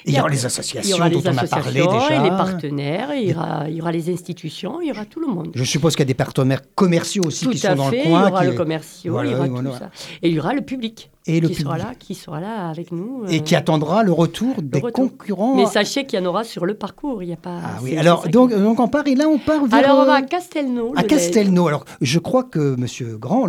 Et 0.05 0.09
il 0.11 0.15
y 0.15 0.19
aura 0.19 0.29
les 0.29 0.43
y 0.43 0.45
associations 0.45 0.97
aura 0.97 1.09
dont 1.09 1.19
les 1.19 1.27
on 1.29 1.37
a 1.37 1.47
parlé 1.47 1.81
déjà. 1.81 2.15
et 2.15 2.23
les 2.23 2.29
partenaires, 2.29 3.09
il 3.15 3.29
y, 3.29 3.33
aura, 3.33 3.65
il 3.69 3.75
y 3.75 3.81
aura 3.81 3.91
les 3.91 4.09
institutions, 4.11 4.81
il 4.81 4.87
y 4.87 4.91
aura 4.91 5.05
tout 5.05 5.19
le 5.19 5.27
monde. 5.27 5.51
Je 5.55 5.63
suppose 5.63 5.95
qu'il 5.95 6.01
y 6.03 6.07
a 6.07 6.13
des 6.13 6.13
partenaires 6.13 6.61
commerciaux 6.75 7.23
aussi 7.25 7.45
Tout 7.45 7.51
qui 7.51 7.57
sont 7.59 7.75
dans 7.75 7.89
le 7.89 8.03
coin. 8.03 8.03
il 8.03 8.09
y 8.29 8.31
aura 8.31 8.41
qui- 8.41 8.47
le 8.51 8.53
commerciaux, 8.53 9.11
Voilà, 9.13 9.29
il 9.29 9.31
y 9.33 9.35
aura 9.35 9.47
voilà. 9.47 9.69
tout 9.71 9.77
ça. 9.77 9.89
Et 10.21 10.29
il 10.29 10.35
y 10.35 10.39
aura 10.39 10.53
le 10.53 10.61
public 10.61 11.09
Et 11.27 11.39
le 11.39 11.49
qui 11.49 11.55
sera 11.55 11.77
là, 11.77 11.93
qui 11.97 12.13
sera 12.15 12.39
là 12.39 12.69
avec 12.69 12.91
nous. 12.91 13.23
Et 13.27 13.37
euh, 13.37 13.39
qui 13.41 13.55
attendra 13.55 14.03
le 14.03 14.11
retour 14.11 14.55
des 14.61 14.79
retour. 14.79 14.91
concurrents. 15.09 15.55
Mais 15.55 15.65
sachez 15.65 16.05
qu'il 16.05 16.19
y 16.19 16.21
en 16.21 16.25
aura 16.25 16.43
sur 16.43 16.65
le 16.65 16.75
parcours, 16.75 17.23
il 17.23 17.27
n'y 17.27 17.33
a 17.33 17.37
pas. 17.37 17.59
Ah 17.63 17.79
oui, 17.81 17.97
alors 17.97 18.27
donc, 18.29 18.53
donc 18.53 18.79
on 18.79 18.87
part 18.87 19.07
et 19.07 19.15
là 19.15 19.25
on 19.27 19.37
part 19.39 19.65
vers 19.65 19.79
Alors 19.79 19.99
on 19.99 20.05
va 20.05 20.13
euh, 20.13 20.17
à 20.17 20.21
Castelnau. 20.21 20.93
à 20.95 21.03
Castelnau. 21.03 21.67
Alors 21.67 21.85
je 22.01 22.19
crois 22.19 22.43
que 22.43 22.75
Monsieur 22.77 23.17
Grand, 23.17 23.47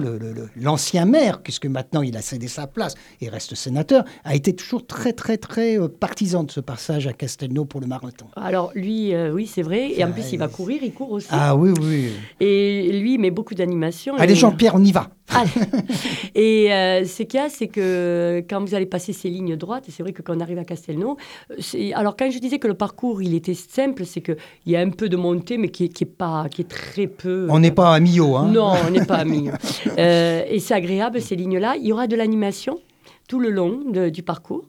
l'ancien 0.57 1.05
maire, 1.05 1.41
puisque 1.43 1.67
maintenant 1.67 2.03
il 2.03 2.17
a 2.17 2.23
cédé 2.23 2.49
sa 2.49 2.67
place 2.67 2.95
et 3.21 3.29
reste 3.29 3.55
sénateur, 3.55 4.05
a 4.25 4.35
été 4.35 4.55
toujours 4.55 4.87
très 4.87 5.13
très 5.13 5.37
très 5.37 5.79
euh, 5.79 5.89
partisan 6.07 6.45
de 6.45 6.51
ce 6.51 6.61
passage 6.61 7.07
à 7.07 7.13
Castelnau 7.13 7.65
pour 7.65 7.81
le 7.81 7.87
marathon. 7.87 8.27
Alors 8.37 8.71
lui, 8.75 9.13
euh, 9.15 9.33
oui, 9.33 9.47
c'est 9.47 9.63
vrai. 9.63 9.91
Et 9.97 10.05
en 10.05 10.09
Ah, 10.09 10.13
plus, 10.13 10.33
il 10.33 10.39
va 10.39 10.49
courir, 10.49 10.79
il 10.83 10.93
court 10.93 11.11
aussi. 11.13 11.27
Ah 11.31 11.57
oui 11.57 11.71
oui. 11.81 12.11
Et 12.41 12.91
lui, 13.01 13.15
il 13.15 13.19
met 13.21 13.31
beaucoup 13.33 13.55
d'animation. 13.55 14.15
Allez 14.17 14.35
Et- 14.35 14.37
Jean-Pierre, 14.37 14.75
on 14.77 14.85
y 14.85 14.93
va. 14.93 15.09
Allez. 15.35 15.51
Et 16.37 16.73
euh, 16.73 17.05
ce 17.05 17.25
qu'il 17.25 17.41
y 17.41 17.43
a, 17.43 17.49
c'est 17.49 17.67
que 17.67 18.45
quand 18.49 18.61
vous 18.65 18.75
allez 18.77 18.87
passer 18.87 19.13
ces 19.13 19.29
lignes 19.29 19.57
droites, 19.57 19.89
et 19.89 19.91
c'est 19.91 20.03
vrai 20.05 20.13
que 20.13 20.23
quand 20.23 20.37
on 20.37 20.41
arrive 20.41 20.59
à 20.59 20.65
Castelnau, 20.65 21.17
alors 21.95 22.15
quand 22.17 22.31
je 22.31 22.39
disais 22.39 22.59
que 22.61 22.69
le 22.69 22.75
parcours 22.75 23.21
il 23.23 23.35
était 23.35 23.55
simple, 23.55 24.05
c'est 24.07 24.21
qu'il 24.21 24.37
y 24.67 24.77
a 24.77 24.81
un 24.81 24.91
peu 24.91 25.09
de 25.09 25.17
montée, 25.17 25.59
mais 25.59 25.69
qui 25.71 25.85
est, 25.87 25.89
qui 25.89 26.05
est 26.05 26.07
pas, 26.07 26.47
qui 26.49 26.61
est 26.63 26.69
très 26.69 27.09
peu. 27.09 27.49
On 27.51 27.59
n'est 27.59 27.73
pas 27.73 27.95
à 27.95 27.99
Millau, 28.01 28.37
hein. 28.37 28.49
Non, 28.53 28.73
on 28.87 28.91
n'est 28.91 29.05
pas 29.05 29.17
amis. 29.17 29.49
Euh, 29.99 30.43
et 30.51 30.61
c'est 30.61 30.75
agréable 30.75 31.21
ces 31.23 31.37
lignes-là. 31.37 31.77
Il 31.81 31.87
y 31.87 31.93
aura 31.93 32.07
de 32.07 32.17
l'animation 32.17 32.79
tout 33.27 33.41
le 33.41 33.51
long 33.51 33.81
de- 33.91 34.09
du 34.09 34.23
parcours. 34.23 34.65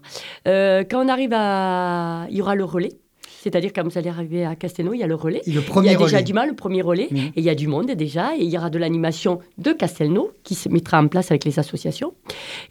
Euh, 0.48 0.84
quand 0.90 1.04
on 1.06 1.10
arrive 1.10 1.34
à, 1.34 2.26
il 2.30 2.38
y 2.38 2.42
aura 2.42 2.56
le 2.56 2.64
relais. 2.66 2.94
C'est-à-dire, 3.40 3.72
quand 3.74 3.84
vous 3.84 3.98
allez 3.98 4.10
arriver 4.10 4.46
à 4.46 4.56
Castelnau, 4.56 4.94
il 4.94 5.00
y 5.00 5.04
a 5.04 5.08
le 5.08 5.16
relais. 5.16 5.42
Le 5.46 5.52
Il 5.54 5.56
y 5.86 5.90
a 5.90 5.96
déjà 5.96 6.06
relais. 6.18 6.24
du 6.24 6.34
mal, 6.34 6.50
le 6.50 6.56
premier 6.56 6.82
relais, 6.82 7.08
Mhm. 7.12 7.18
et 7.18 7.32
il 7.38 7.44
y 7.44 7.50
a 7.50 7.56
du 7.56 7.68
monde 7.68 7.86
déjà, 7.92 8.36
et 8.36 8.42
il 8.44 8.50
y 8.50 8.58
aura 8.58 8.70
de 8.70 8.78
l'animation 8.78 9.40
de 9.58 9.72
Castelnau 9.72 10.32
qui 10.44 10.56
se 10.56 10.68
mettra 10.70 11.00
en 11.00 11.08
place 11.08 11.32
avec 11.32 11.46
les 11.46 11.58
associations. 11.60 12.14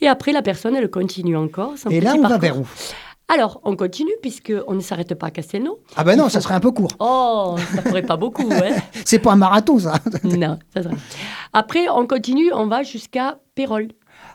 Et 0.01 0.09
après, 0.09 0.33
la 0.33 0.43
personne, 0.43 0.75
elle 0.77 0.91
continue 0.91 1.37
encore. 1.37 1.75
Et 1.91 2.01
là 2.01 2.15
on 2.19 2.23
va 2.29 2.37
vers 2.37 2.59
où? 2.59 2.67
Alors, 3.29 3.61
on 3.65 3.75
continue, 3.75 4.13
puisqu'on 4.23 4.75
ne 4.75 4.81
s'arrête 4.81 5.15
pas 5.15 5.29
à 5.29 5.31
Castelnau. 5.31 5.81
Ah 5.97 6.05
ben 6.05 6.17
non, 6.17 6.29
ça 6.29 6.41
serait 6.41 6.55
un 6.55 6.61
peu 6.61 6.71
court. 6.73 6.93
Oh, 7.01 7.57
ça 7.75 7.83
ferait 7.83 8.03
pas 8.03 8.17
beaucoup, 8.17 8.49
hein 8.53 8.77
C'est 9.05 9.19
pas 9.19 9.33
un 9.33 9.37
marathon 9.37 9.79
ça. 9.79 9.95
Non, 10.25 10.59
ça 10.75 10.83
serait... 10.83 10.95
Après, 11.53 11.89
on 11.89 12.07
continue, 12.07 12.53
on 12.53 12.67
va 12.67 12.83
jusqu'à 12.83 13.39
Pérol. 13.55 13.89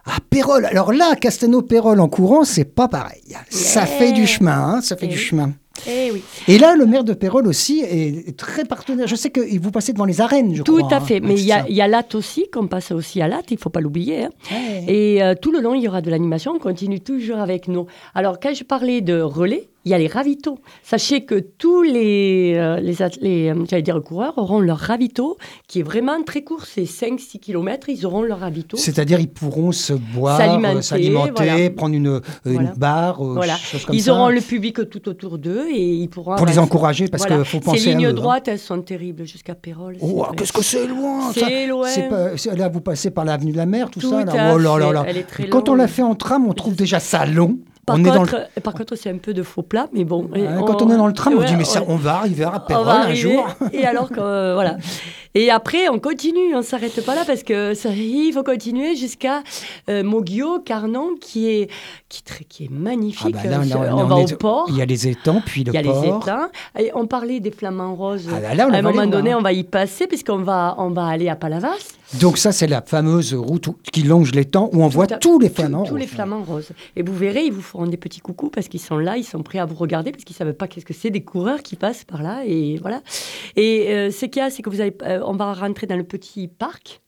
Ah, 0.05 0.17
Pérol. 0.29 0.65
Alors 0.65 0.93
là, 0.93 1.15
Castelnau-Pérol 1.15 1.99
en 1.99 2.07
courant, 2.09 2.43
c'est 2.43 2.65
pas 2.65 2.87
pareil. 2.87 3.21
Ça 3.49 3.85
fait 3.85 4.11
du 4.11 4.25
chemin, 4.27 4.57
hein, 4.75 4.81
ça 4.81 4.95
fait 4.97 5.05
Eh 5.05 5.09
du 5.09 5.15
oui. 5.15 5.21
chemin. 5.21 5.51
Eh 5.87 6.11
oui. 6.11 6.21
Et 6.47 6.57
là, 6.57 6.75
le 6.75 6.85
maire 6.85 7.03
de 7.03 7.13
Pérol 7.13 7.47
aussi 7.47 7.79
est 7.81 8.37
très 8.37 8.65
partenaire. 8.65 9.07
Je 9.07 9.15
sais 9.15 9.29
que 9.29 9.41
vous 9.59 9.71
passez 9.71 9.93
devant 9.93 10.05
les 10.05 10.19
arènes, 10.21 10.53
je 10.53 10.63
Tout 10.63 10.77
crois. 10.77 10.93
à 10.93 10.97
hein, 10.97 11.01
fait. 11.01 11.19
Mais 11.21 11.27
avec 11.29 11.39
il 11.39 11.45
y, 11.45 11.51
a- 11.53 11.69
y 11.69 11.81
a 11.81 11.87
Latte 11.87 12.13
aussi, 12.15 12.45
qu'on 12.51 12.67
passe 12.67 12.91
aussi 12.91 13.21
à 13.21 13.27
Latte, 13.27 13.51
il 13.51 13.55
ne 13.55 13.59
faut 13.59 13.69
pas 13.69 13.79
l'oublier. 13.79 14.25
hein. 14.25 14.29
Ouais. 14.51 14.83
Et 14.93 15.23
euh, 15.23 15.33
tout 15.39 15.51
le 15.51 15.59
long, 15.59 15.73
il 15.73 15.81
y 15.81 15.87
aura 15.87 16.01
de 16.01 16.09
l'animation. 16.11 16.51
On 16.55 16.59
continue 16.59 16.99
toujours 16.99 17.37
avec 17.37 17.67
nous. 17.67 17.85
Alors, 18.13 18.39
quand 18.39 18.53
je 18.53 18.63
parlais 18.63 19.01
de 19.01 19.21
relais, 19.21 19.69
il 19.85 19.91
y 19.91 19.93
a 19.93 19.97
les 19.97 20.07
ravitaux. 20.07 20.59
Sachez 20.83 21.25
que 21.25 21.39
tous 21.39 21.81
les, 21.81 22.53
euh, 22.55 22.79
les, 22.79 22.95
les, 23.21 23.49
euh, 23.49 23.65
j'allais 23.69 23.81
dire, 23.81 24.01
coureurs 24.03 24.37
auront 24.37 24.59
leur 24.59 24.77
ravito, 24.77 25.37
qui 25.67 25.79
est 25.79 25.83
vraiment 25.83 26.21
très 26.23 26.43
court, 26.43 26.65
c'est 26.65 26.83
5-6 26.85 27.39
km. 27.39 27.89
Ils 27.89 28.05
auront 28.05 28.21
leur 28.21 28.39
ravito. 28.39 28.77
C'est-à-dire, 28.77 29.19
ils 29.19 29.29
pourront 29.29 29.71
se 29.71 29.93
boire, 29.93 30.37
S'alimenter, 30.37 30.77
euh, 30.77 30.81
s'alimenter, 30.81 31.31
voilà. 31.45 31.69
prendre 31.71 31.95
une, 31.95 32.07
euh, 32.07 32.19
une 32.45 32.53
Voilà. 32.53 32.73
barre, 32.77 33.23
Voilà. 33.23 33.55
choses 33.57 33.85
comme 33.85 33.95
Ils 33.95 34.03
ça. 34.03 34.13
auront 34.13 34.29
le 34.29 34.41
public 34.41 34.89
tout 34.89 35.09
autour 35.09 35.37
d'eux 35.37 35.65
et 35.73 35.81
ils 35.81 36.07
pourront. 36.09 36.35
Pour 36.35 36.45
les 36.45 36.59
encourager, 36.59 37.07
parce 37.07 37.25
qu'il 37.25 37.43
faut 37.45 37.59
penser 37.59 37.79
Ces 37.79 37.89
à 37.89 37.93
lignes 37.97 38.05
hein. 38.07 38.13
droites, 38.13 38.47
elles 38.47 38.59
sont 38.59 38.81
terribles 38.81 39.25
jusqu'à 39.25 39.55
Pérol. 39.55 39.97
Oh, 40.01 40.07
vrai. 40.23 40.27
qu'est-ce 40.37 40.53
que 40.53 40.63
c'est 40.63 40.87
loin 40.87 41.31
ça. 41.33 41.47
C'est 41.47 41.67
loin. 41.67 41.87
Pas- 42.09 42.55
là, 42.55 42.69
vous 42.69 42.81
passez 42.81 43.09
par 43.11 43.25
l'avenue 43.25 43.51
de 43.51 43.57
la 43.57 43.65
mer, 43.65 43.89
tout, 43.89 43.99
Tout 43.99 44.09
ça. 44.11 44.25
Là. 44.25 44.53
Oh 44.53 44.57
là 44.57 44.77
là 44.77 44.91
là. 44.91 45.05
Quand 45.49 45.69
on 45.69 45.75
l'a 45.75 45.87
fait 45.87 46.01
en 46.03 46.15
tram, 46.15 46.45
on 46.47 46.53
trouve 46.53 46.75
déjà 46.75 46.99
ça 46.99 47.25
long. 47.25 47.57
Par 47.85 47.95
on 47.95 47.99
est 47.99 48.03
dans 48.11 48.21
le- 48.23 48.27
contre, 48.29 48.61
par 48.63 48.73
contre, 48.75 48.95
c'est 48.95 49.09
un 49.09 49.17
peu 49.17 49.33
de 49.33 49.41
faux 49.41 49.63
plat, 49.63 49.87
mais 49.91 50.03
bon. 50.05 50.25
Ouais, 50.31 50.45
Quand 50.67 50.81
on 50.83 50.91
est 50.91 50.97
dans 50.97 51.07
le 51.07 51.13
tram, 51.13 51.33
on 51.35 51.39
ouais, 51.39 51.45
dit 51.45 51.55
mais 51.55 51.63
ça, 51.65 51.81
on 51.87 51.95
va 51.95 52.15
arriver 52.17 52.43
à 52.43 52.63
on 52.69 52.83
va 52.83 53.05
un 53.05 53.13
jour. 53.13 53.47
Et 53.73 53.85
alors 53.85 54.09
que 54.09 54.19
euh, 54.19 54.53
voilà. 54.53 54.77
Et 55.33 55.49
après, 55.49 55.87
on 55.89 55.97
continue, 55.99 56.55
on 56.55 56.61
s'arrête 56.61 57.05
pas 57.05 57.15
là 57.15 57.23
parce 57.25 57.43
que 57.43 57.73
ça, 57.73 57.89
il 57.89 58.31
faut 58.33 58.43
continuer 58.43 58.95
jusqu'à 58.95 59.43
euh, 59.89 60.03
Moguio, 60.03 60.59
Carnon, 60.59 61.15
qui 61.21 61.47
est, 61.49 61.69
qui, 62.09 62.21
qui 62.49 62.63
est 62.65 62.69
Ah 62.69 62.75
magnifique. 62.77 63.33
bah 63.35 63.43
là, 63.45 63.59
Euh, 63.61 63.75
on, 63.91 63.99
on, 63.99 64.01
on 64.01 64.05
va 64.07 64.15
au 64.17 64.25
port. 64.37 64.65
Il 64.69 64.77
y 64.77 64.81
a 64.81 64.85
les 64.85 65.07
étangs, 65.07 65.41
puis 65.45 65.63
le 65.63 65.71
Il 65.73 65.75
y 65.75 65.77
a 65.77 65.83
port. 65.83 66.01
les 66.01 66.07
étangs. 66.09 66.47
Et 66.77 66.91
on 66.95 67.07
parlait 67.07 67.39
des 67.39 67.51
flamants 67.51 67.95
roses. 67.95 68.27
Ah 68.29 68.49
à 68.61 68.75
un 68.77 68.81
moment 68.81 69.07
donné, 69.07 69.33
on 69.33 69.41
va 69.41 69.53
y 69.53 69.63
passer 69.63 70.07
puisqu'on 70.07 70.39
va, 70.39 70.75
on 70.77 70.89
va 70.89 71.05
aller 71.07 71.29
à 71.29 71.35
Palavas. 71.37 71.77
Donc 72.19 72.37
ça, 72.37 72.51
c'est 72.51 72.67
la 72.67 72.81
fameuse 72.81 73.33
route 73.33 73.67
où- 73.67 73.77
qui 73.93 74.03
longe 74.03 74.33
l'étang 74.33 74.69
où 74.73 74.83
on 74.83 74.89
voit 74.89 75.05
à- 75.13 75.17
tous 75.17 75.39
les 75.39 75.49
tous- 75.49 75.55
flamants. 75.61 75.83
Tous 75.85 75.95
les 75.95 76.03
roses. 76.03 76.11
flamants 76.13 76.43
roses. 76.43 76.71
Et 76.97 77.03
vous 77.03 77.15
verrez, 77.15 77.45
ils 77.45 77.53
vous 77.53 77.61
feront 77.61 77.85
des 77.85 77.95
petits 77.95 78.19
coucous 78.19 78.49
parce 78.53 78.67
qu'ils 78.67 78.81
sont 78.81 78.97
là, 78.97 79.15
ils 79.15 79.23
sont 79.23 79.41
prêts 79.43 79.59
à 79.59 79.65
vous 79.65 79.75
regarder 79.75 80.11
parce 80.11 80.25
qu'ils 80.25 80.35
savent 80.35 80.51
pas 80.51 80.67
qu'est-ce 80.67 80.85
que 80.85 80.93
c'est 80.93 81.09
des 81.09 81.21
coureurs 81.23 81.63
qui 81.63 81.77
passent 81.77 82.03
par 82.03 82.21
là 82.21 82.41
et 82.45 82.77
voilà. 82.81 83.01
Et 83.55 83.85
euh, 83.91 84.11
ce 84.11 84.25
qu'il 84.25 84.41
y 84.41 84.45
a, 84.45 84.49
c'est 84.49 84.61
que 84.61 84.69
vous 84.69 84.81
allez, 84.81 84.93
euh, 85.03 85.20
on 85.21 85.33
va 85.33 85.53
rentrer 85.53 85.87
dans 85.87 85.97
le 85.97 86.03
petit 86.03 86.47
parc 86.47 87.01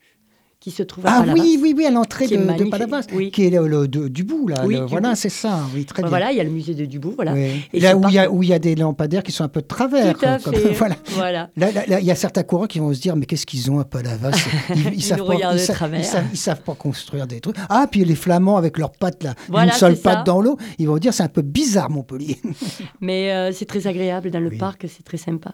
qui 0.64 0.72
se 0.72 0.82
trouve 0.82 1.06
à 1.06 1.10
Ah 1.16 1.20
Palavas. 1.20 1.42
oui, 1.42 1.60
oui, 1.62 1.74
oui, 1.78 1.86
à 1.86 1.92
l'entrée 1.92 2.26
de, 2.26 2.38
de 2.38 2.70
Palavas, 2.70 3.02
oui. 3.14 3.32
qui 3.32 3.48
est 3.48 3.50
le, 3.50 3.68
le- 3.68 3.86
de- 3.90 4.08
du 4.08 4.24
bout, 4.24 4.48
là. 4.48 4.64
Oui, 4.66 4.76
le- 4.76 4.86
du 4.86 4.92
voilà, 4.92 5.14
c'est 5.14 5.28
ça, 5.28 5.60
oui, 5.76 5.84
très 5.84 6.02
bien. 6.04 6.08
Voilà, 6.10 6.32
il 6.32 6.38
y 6.38 6.40
a 6.40 6.44
le 6.46 6.50
musée 6.50 6.74
de 6.74 6.86
Dubout, 6.86 7.12
voilà. 7.18 7.34
Oui. 7.34 7.66
Et 7.74 7.82
Là 7.82 7.98
où 7.98 8.08
il, 8.08 8.14
y 8.14 8.18
a, 8.18 8.24
parc- 8.24 8.34
où 8.34 8.44
il 8.44 8.48
y 8.50 8.54
a 8.54 8.60
des 8.60 8.76
lampadaires 8.76 9.24
qui 9.24 9.34
sont 9.34 9.44
un 9.44 9.50
peu 9.50 9.62
de 9.62 9.68
travers. 9.68 10.18
Tout 10.18 10.26
à 10.26 10.40
comme- 10.40 10.54
fait. 10.56 10.70
voilà. 10.74 10.96
voilà. 11.10 11.50
Là, 11.58 11.72
là, 11.74 11.84
là, 11.86 12.00
il 12.00 12.06
y 12.06 12.12
a 12.12 12.16
certains 12.16 12.44
coureurs 12.44 12.70
qui 12.70 12.80
vont 12.80 12.94
se 12.94 13.02
dire 13.02 13.18
mais 13.18 13.26
qu'est-ce 13.26 13.46
qu'ils 13.46 13.70
ont 13.70 13.80
à 13.80 13.84
Palavas 13.84 14.32
Ils, 14.74 14.94
Ils 14.96 15.02
savent 15.04 15.26
pas, 15.26 15.36
ils 15.54 15.60
savent- 15.60 16.26
ils 16.32 16.38
savent 16.38 16.62
construire 16.64 17.28
des 17.28 17.42
trucs. 17.42 17.58
Ah 17.70 17.86
puis 17.92 18.06
les 18.06 18.16
Flamands 18.16 18.56
avec 18.56 18.78
leurs 18.78 18.92
pattes 18.94 19.22
là, 19.24 19.34
Voilà, 19.50 19.74
une 19.74 19.78
seule 19.78 19.98
ça. 19.98 20.16
patte 20.16 20.26
dans 20.26 20.40
l'eau, 20.42 20.58
ils 20.80 20.88
vont 20.88 20.98
dire 20.98 21.14
c'est 21.14 21.24
un 21.24 21.28
peu 21.28 21.42
bizarre 21.42 21.90
Montpellier. 21.90 22.38
Mais 23.02 23.32
euh, 23.34 23.52
c'est 23.52 23.66
très 23.66 23.86
agréable 23.88 24.32
dans 24.32 24.40
le 24.40 24.52
parc, 24.52 24.86
c'est 24.88 25.04
très 25.04 25.18
sympa. 25.18 25.54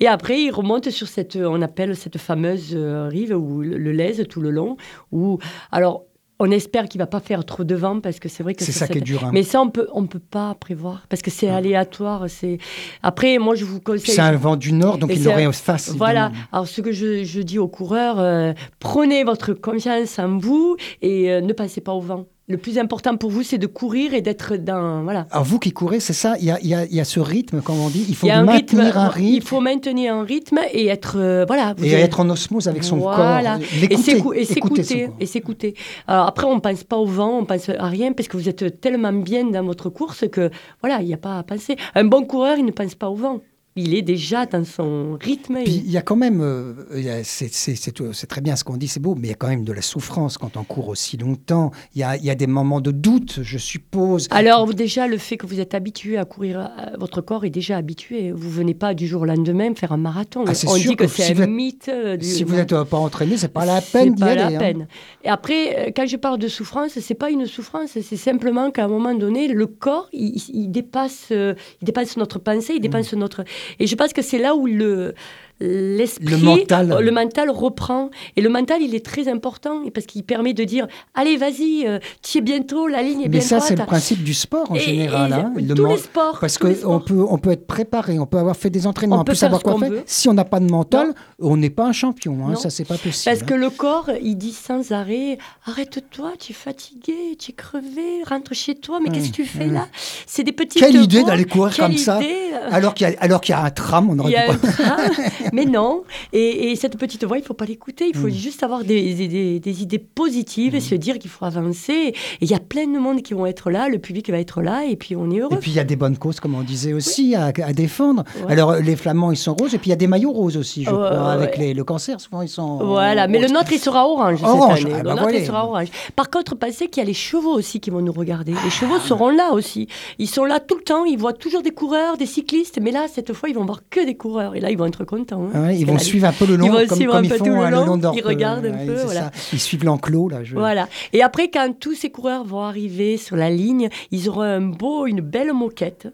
Et 0.00 0.08
après, 0.08 0.40
il 0.42 0.50
remonte 0.50 0.90
sur 0.90 1.06
cette, 1.06 1.36
euh, 1.36 1.46
on 1.48 1.62
appelle 1.62 1.94
cette 1.96 2.18
fameuse 2.18 2.70
euh, 2.74 3.06
rive 3.08 3.32
où 3.36 3.60
le, 3.62 3.78
le 3.78 3.92
Lèze 3.92 4.24
tout 4.28 4.40
le 4.40 4.47
long. 4.50 4.76
Où, 5.12 5.38
alors, 5.72 6.04
on 6.40 6.52
espère 6.52 6.88
qu'il 6.88 7.00
va 7.00 7.08
pas 7.08 7.18
faire 7.18 7.44
trop 7.44 7.64
de 7.64 7.74
vent 7.74 7.98
parce 8.00 8.20
que 8.20 8.28
c'est 8.28 8.44
vrai 8.44 8.54
que 8.54 8.62
C'est 8.62 8.70
ça 8.70 8.86
qui 8.86 8.98
est 8.98 9.00
dur. 9.00 9.24
hein. 9.24 9.30
Mais 9.32 9.42
ça, 9.42 9.60
on 9.60 9.70
peut, 9.70 9.88
on 9.92 10.06
peut 10.06 10.20
pas 10.20 10.54
prévoir 10.54 11.04
parce 11.08 11.20
que 11.20 11.32
c'est 11.32 11.48
aléatoire. 11.48 12.26
C'est 12.28 12.58
après, 13.02 13.38
moi, 13.38 13.56
je 13.56 13.64
vous 13.64 13.80
conseille. 13.80 14.14
c'est 14.14 14.20
un 14.20 14.36
vent 14.36 14.54
du 14.54 14.72
nord 14.72 14.98
donc 14.98 15.10
Et 15.10 15.14
il 15.14 15.24
l'aurait 15.24 15.44
un- 15.46 15.52
face. 15.52 15.90
Voilà. 15.96 16.30
Alors, 16.52 16.68
ce 16.68 16.80
que 16.80 16.92
je, 16.92 17.24
je 17.24 17.40
dis 17.40 17.58
aux 17.58 17.66
coureurs, 17.66 18.20
euh, 18.20 18.52
prenez 18.78 19.24
votre 19.24 19.52
confiance 19.52 20.16
en 20.20 20.38
vous 20.38 20.76
et 21.02 21.32
euh, 21.32 21.40
ne 21.40 21.52
passez 21.52 21.80
pas 21.80 21.92
au 21.92 22.00
vent. 22.00 22.26
Le 22.50 22.56
plus 22.56 22.78
important 22.78 23.14
pour 23.18 23.30
vous, 23.30 23.42
c'est 23.42 23.58
de 23.58 23.66
courir 23.66 24.14
et 24.14 24.22
d'être 24.22 24.56
dans. 24.56 25.02
Voilà. 25.02 25.26
Alors 25.30 25.44
vous 25.44 25.58
qui 25.58 25.70
courez, 25.72 26.00
c'est 26.00 26.14
ça, 26.14 26.34
il 26.38 26.46
y 26.46 26.50
a, 26.50 26.58
y 26.62 26.72
a- 26.74 26.86
y 26.86 26.98
a 26.98 27.04
ce 27.04 27.20
rythme, 27.20 27.60
comme 27.60 27.78
on 27.78 27.90
dit, 27.90 28.06
il 28.08 28.14
faut 28.16 28.26
Il 28.26 28.30
a 28.30 28.38
un 28.38 28.44
maintenir 28.44 28.94
rythme, 28.94 29.34
Il 29.36 29.42
faut 29.42 29.60
maintenir 29.60 30.14
un 30.14 30.22
rythme 30.24 30.58
et 30.72 30.86
être. 30.86 31.16
euh, 31.18 31.44
voilà. 31.46 31.74
vous 31.76 31.84
et 31.84 31.90
être 31.92 32.20
en 32.20 32.30
osmose 32.30 32.66
avec 32.66 32.84
son 32.84 32.96
Voilà. 32.96 33.58
corps. 33.58 33.66
L'écouter, 33.80 34.22
et 34.40 34.44
s'écouter. 34.46 35.08
Et 35.20 35.26
s'écouter. 35.26 35.74
Après, 36.06 36.46
on 36.46 36.54
ne 36.54 36.60
pense 36.60 36.84
pas 36.84 36.96
au 36.96 37.04
vent, 37.06 37.38
on 37.40 37.44
pense 37.44 37.68
à 37.68 37.86
rien 37.86 38.12
parce 38.14 38.28
que 38.28 38.38
vous 38.38 38.48
êtes 38.48 38.80
tellement 38.80 39.12
bien 39.12 39.44
dans 39.44 39.62
votre 39.64 39.90
course 39.90 40.24
que 40.32 40.50
voilà, 40.80 41.02
il 41.02 41.06
n'y 41.06 41.14
a 41.14 41.18
pas 41.18 41.38
à 41.38 41.42
penser. 41.42 41.76
Un 41.94 42.04
bon 42.04 42.24
coureur, 42.24 42.56
il 42.56 42.64
ne 42.64 42.70
pense 42.72 42.94
pas 42.94 43.10
au 43.10 43.14
vent. 43.14 43.40
Il 43.80 43.94
est 43.94 44.02
déjà 44.02 44.44
dans 44.46 44.64
son 44.64 45.16
rythme. 45.20 45.62
Puis 45.64 45.82
il 45.84 45.90
y 45.90 45.96
a 45.96 46.02
quand 46.02 46.16
même, 46.16 46.40
euh, 46.40 46.74
a- 47.20 47.22
c'est- 47.24 48.26
très 48.28 48.40
bien 48.40 48.56
ce 48.56 48.64
qu'on 48.64 48.76
dit, 48.76 48.88
c'est 48.88 49.00
beau, 49.00 49.14
mais 49.14 49.28
il 49.28 49.30
y 49.30 49.32
a 49.32 49.36
quand 49.36 49.48
même 49.48 49.64
de 49.64 49.72
la 49.72 49.82
souffrance 49.82 50.36
quand 50.36 50.56
on 50.56 50.64
court 50.64 50.88
aussi 50.88 51.16
longtemps. 51.16 51.70
Il 51.94 52.00
y 52.00 52.02
a, 52.02 52.16
il 52.16 52.24
y 52.24 52.30
a 52.30 52.34
des 52.34 52.46
moments 52.48 52.80
de 52.80 52.90
doute, 52.90 53.40
je 53.42 53.58
suppose. 53.58 54.26
Alors 54.30 54.72
déjà, 54.74 55.06
le 55.06 55.18
fait 55.18 55.36
que 55.36 55.46
vous 55.46 55.60
êtes 55.60 55.74
habitué 55.74 56.18
à 56.18 56.24
courir, 56.24 56.58
euh, 56.60 56.96
votre 56.98 57.20
corps 57.20 57.44
est 57.44 57.50
déjà 57.50 57.76
habitué. 57.76 58.32
Vous 58.32 58.50
venez 58.50 58.74
pas 58.74 58.94
du 58.94 59.06
jour 59.06 59.22
au 59.22 59.26
lendemain 59.26 59.72
faire 59.74 59.92
un 59.92 59.96
marathon. 59.96 60.44
Ah, 60.46 60.52
On 60.66 60.76
dit 60.76 60.96
que, 60.96 61.04
que 61.04 61.06
c'est 61.06 61.22
si 61.22 61.32
un 61.32 61.42
êtes- 61.44 61.48
mythe. 61.48 61.88
euh, 61.88 62.16
du- 62.16 62.26
si 62.26 62.42
vous 62.44 62.54
n'êtes 62.56 62.74
pas 62.84 62.98
entraîné, 62.98 63.36
c'est 63.36 63.52
pas 63.52 63.64
la 63.64 63.80
peine 63.80 64.14
d'y 64.14 64.20
pas 64.20 64.26
aller. 64.30 64.40
la 64.40 64.46
hein. 64.48 64.58
peine. 64.58 64.88
Et 65.24 65.28
après, 65.28 65.88
euh, 65.88 65.90
quand 65.94 66.06
je 66.06 66.16
parle 66.16 66.38
de 66.38 66.48
souffrance, 66.48 66.98
c'est 66.98 67.14
pas 67.14 67.30
une 67.30 67.46
souffrance, 67.46 67.90
c'est 68.00 68.16
simplement 68.16 68.70
qu'à 68.70 68.84
un 68.84 68.88
moment 68.88 69.14
donné, 69.14 69.48
le 69.48 69.66
corps, 69.66 70.08
il, 70.12 70.70
dépasse, 70.70 71.28
euh, 71.30 71.54
il 71.80 71.84
dépasse 71.86 72.16
notre 72.16 72.38
pensée, 72.38 72.74
il 72.76 72.80
dépasse 72.80 73.12
Mm. 73.12 73.18
notre. 73.18 73.44
Et 73.78 73.86
je 73.86 73.94
pense 73.94 74.12
que 74.12 74.22
c'est 74.22 74.38
là 74.38 74.54
où 74.54 74.66
le 74.66 75.14
l'esprit, 75.60 76.24
Le 76.26 76.36
mental. 76.38 76.92
euh, 76.92 77.00
le 77.00 77.10
mental 77.10 77.50
reprend. 77.50 78.10
Et 78.36 78.40
le 78.40 78.48
mental, 78.48 78.80
il 78.82 78.94
est 78.94 79.04
très 79.04 79.28
important 79.28 79.82
parce 79.92 80.06
qu'il 80.06 80.22
permet 80.24 80.52
de 80.54 80.64
dire, 80.64 80.86
allez, 81.14 81.36
vas-y, 81.36 81.84
euh, 81.86 81.98
tu 82.22 82.38
es 82.38 82.40
bientôt, 82.40 82.86
la 82.86 83.02
ligne 83.02 83.20
est 83.22 83.24
Mais 83.24 83.28
bien 83.28 83.40
ça, 83.40 83.60
c'est 83.60 83.76
le 83.76 83.84
principe 83.84 84.22
du 84.22 84.34
sport 84.34 84.70
en 84.70 84.74
Et- 84.76 84.80
général. 84.80 85.30
et 85.30 85.34
hein, 85.34 85.52
le 85.56 85.74
tous 85.74 85.86
les 85.86 85.96
sports. 85.98 86.38
Parce 86.40 86.58
qu'on 86.58 87.00
peut, 87.00 87.24
on 87.28 87.38
peut 87.38 87.50
être 87.50 87.66
préparé, 87.66 88.18
on 88.18 88.26
peut 88.26 88.38
avoir 88.38 88.56
fait 88.56 88.70
des 88.70 88.86
entraînements, 88.86 89.16
On 89.16 89.20
on 89.20 89.24
peut 89.24 89.34
savoir 89.34 89.60
ce 89.60 89.64
quoi 89.64 89.78
faire. 89.78 90.02
Si 90.06 90.28
on 90.28 90.34
n'a 90.34 90.44
pas 90.44 90.60
de 90.60 90.70
mental, 90.70 91.08
Non. 91.08 91.14
on 91.50 91.56
n'est 91.56 91.70
pas 91.70 91.86
un 91.86 91.92
champion. 91.92 92.46
Hein, 92.48 92.54
ça, 92.56 92.70
c'est 92.70 92.84
pas 92.84 92.96
possible. 92.98 93.24
Parce 93.24 93.42
hein. 93.42 93.46
que 93.46 93.54
le 93.54 93.70
corps, 93.70 94.10
il 94.22 94.36
dit 94.36 94.52
sans 94.52 94.92
arrêt 94.92 95.38
Arrête-toi, 95.66 96.32
tu 96.38 96.52
es 96.52 96.54
fatigué, 96.54 97.36
tu 97.38 97.50
es 97.50 97.54
crevé, 97.54 98.22
rentre 98.28 98.54
chez 98.54 98.74
toi, 98.74 99.00
mais 99.02 99.10
qu'est-ce 99.10 99.28
que 99.30 99.34
tu 99.36 99.44
fais 99.44 99.66
ouais. 99.66 99.72
là 99.72 99.86
C'est 100.26 100.44
des 100.44 100.52
petites. 100.52 100.80
Quelle 100.82 100.96
idée 100.96 101.24
d'aller 101.24 101.44
courir 101.44 101.76
comme 101.76 101.96
ça 101.96 102.18
idée, 102.22 102.34
Alors 102.70 102.94
qu'il 102.94 103.08
y, 103.08 103.14
a- 103.14 103.18
alors 103.20 103.40
qu'il 103.40 103.54
y 103.54 103.58
a 103.58 103.62
un 103.64 103.70
tram, 103.70 104.08
on 104.10 104.18
aurait 104.18 104.46
Mais 105.52 105.64
non. 105.64 106.02
Et, 106.32 106.70
et 106.70 106.76
cette 106.76 106.96
petite 106.98 107.24
voix, 107.24 107.38
il 107.38 107.44
faut 107.44 107.54
pas 107.54 107.64
l'écouter. 107.64 108.06
Il 108.08 108.16
faut 108.16 108.28
Mm. 108.28 108.32
juste 108.32 108.62
avoir 108.62 108.84
des, 108.84 109.14
des- 109.14 109.28
des- 109.28 109.60
des 109.60 109.82
idées 109.82 109.98
positives 109.98 110.74
et 110.74 110.80
se 110.80 110.94
dire 110.94 111.18
qu'il 111.18 111.30
faut 111.30 111.44
avancer. 111.44 111.92
Et 111.92 112.14
il 112.40 112.50
y 112.50 112.54
a 112.54 112.60
plein 112.60 112.86
de 112.86 112.98
monde 112.98 113.22
qui 113.22 113.34
vont 113.34 113.46
être 113.46 113.70
là, 113.70 113.88
le 113.88 113.98
public 113.98 114.30
va 114.30 114.38
être 114.38 114.60
là, 114.62 114.84
et 114.84 114.96
puis 114.96 115.16
on 115.16 115.30
est 115.30 115.36
Et 115.36 115.40
heureux. 115.40 115.58
puis 115.60 115.70
il 115.70 115.76
y 115.76 115.80
a 115.80 115.84
des 115.84 115.96
bonnes 115.96 116.16
causes, 116.18 116.40
comme 116.40 116.54
on 116.54 116.62
disait 116.62 116.92
aussi, 116.92 117.34
à, 117.34 117.46
à 117.46 117.72
défendre. 117.72 118.24
Ouais. 118.46 118.52
Alors 118.52 118.74
les 118.76 118.96
flamands, 118.96 119.30
ils 119.32 119.36
sont 119.36 119.54
roses, 119.54 119.74
et 119.74 119.78
puis 119.78 119.88
il 119.88 119.90
y 119.90 119.92
a 119.92 119.96
des 119.96 120.06
maillots 120.06 120.32
roses 120.32 120.56
aussi, 120.56 120.84
je 120.84 120.90
crois, 120.90 121.30
avec 121.32 121.56
les- 121.58 121.74
le 121.74 121.84
cancer, 121.84 122.20
souvent 122.20 122.42
ils 122.42 122.48
sont. 122.48 122.76
Voilà, 122.78 123.26
mais 123.28 123.38
le 123.38 123.48
nôtre, 123.48 123.72
il 123.72 123.78
sera 123.78 124.06
orange, 124.08 124.42
Orange, 124.42 124.78
cette 124.78 124.86
année. 124.86 124.94
ah 124.96 125.02
le 125.02 125.08
bah 125.14 125.14
nôtre, 125.22 125.34
il 125.34 125.46
sera 125.46 125.64
orange. 125.66 125.88
Par 126.16 126.30
contre, 126.30 126.54
pensez 126.56 126.88
qu'il 126.88 127.02
y 127.02 127.04
a 127.04 127.06
les 127.06 127.14
chevaux 127.14 127.54
aussi 127.54 127.80
qui 127.80 127.90
vont 127.90 128.00
nous 128.00 128.12
regarder. 128.12 128.52
Les 128.64 128.70
chevaux 128.70 128.98
seront 128.98 129.30
là 129.30 129.52
aussi. 129.52 129.88
Ils 130.18 130.28
sont 130.28 130.44
là 130.44 130.60
tout 130.60 130.76
le 130.76 130.82
temps, 130.82 131.04
ils 131.04 131.18
voient 131.18 131.32
toujours 131.32 131.62
des 131.62 131.70
coureurs, 131.70 132.16
des 132.16 132.26
cyclistes, 132.26 132.78
mais 132.80 132.90
là, 132.90 133.06
cette 133.12 133.32
fois, 133.32 133.48
ils 133.48 133.54
vont 133.54 133.64
voir 133.64 133.80
que 133.90 134.04
des 134.04 134.14
coureurs. 134.16 134.54
Et 134.56 134.60
là, 134.60 134.70
ils 134.70 134.78
vont 134.78 134.86
être 134.86 135.04
contents. 135.04 135.37
Hein. 135.44 135.50
Ah 135.54 135.60
ouais, 135.62 135.78
ils 135.78 135.86
vont 135.86 135.98
suivre 135.98 136.26
un 136.26 136.32
peu 136.32 136.46
le 136.46 136.56
long, 136.56 136.66
Ils 136.66 136.72
vont 136.72 136.86
comme, 136.86 136.96
suivre 136.96 137.12
comme 137.12 137.24
ils 137.24 137.32
font 137.32 137.44
le 137.44 137.70
long, 137.70 138.12
ils 138.14 138.22
regardent 138.22 138.66
un 138.66 138.72
Ouais, 138.72 138.86
peu, 138.86 139.02
voilà. 139.02 139.30
Ils 139.52 139.60
suivent 139.60 139.84
l'enclos, 139.84 140.28
là. 140.28 140.44
Je... 140.44 140.54
Voilà. 140.54 140.88
Et 141.12 141.22
après, 141.22 141.50
quand 141.50 141.72
tous 141.78 141.94
ces 141.94 142.10
coureurs 142.10 142.44
vont 142.44 142.62
arriver 142.62 143.16
sur 143.16 143.36
la 143.36 143.50
ligne, 143.50 143.88
ils 144.10 144.28
auront 144.28 144.42
un 144.42 144.60
beau, 144.60 145.06
une 145.06 145.20
belle 145.20 145.52
moquette. 145.52 146.08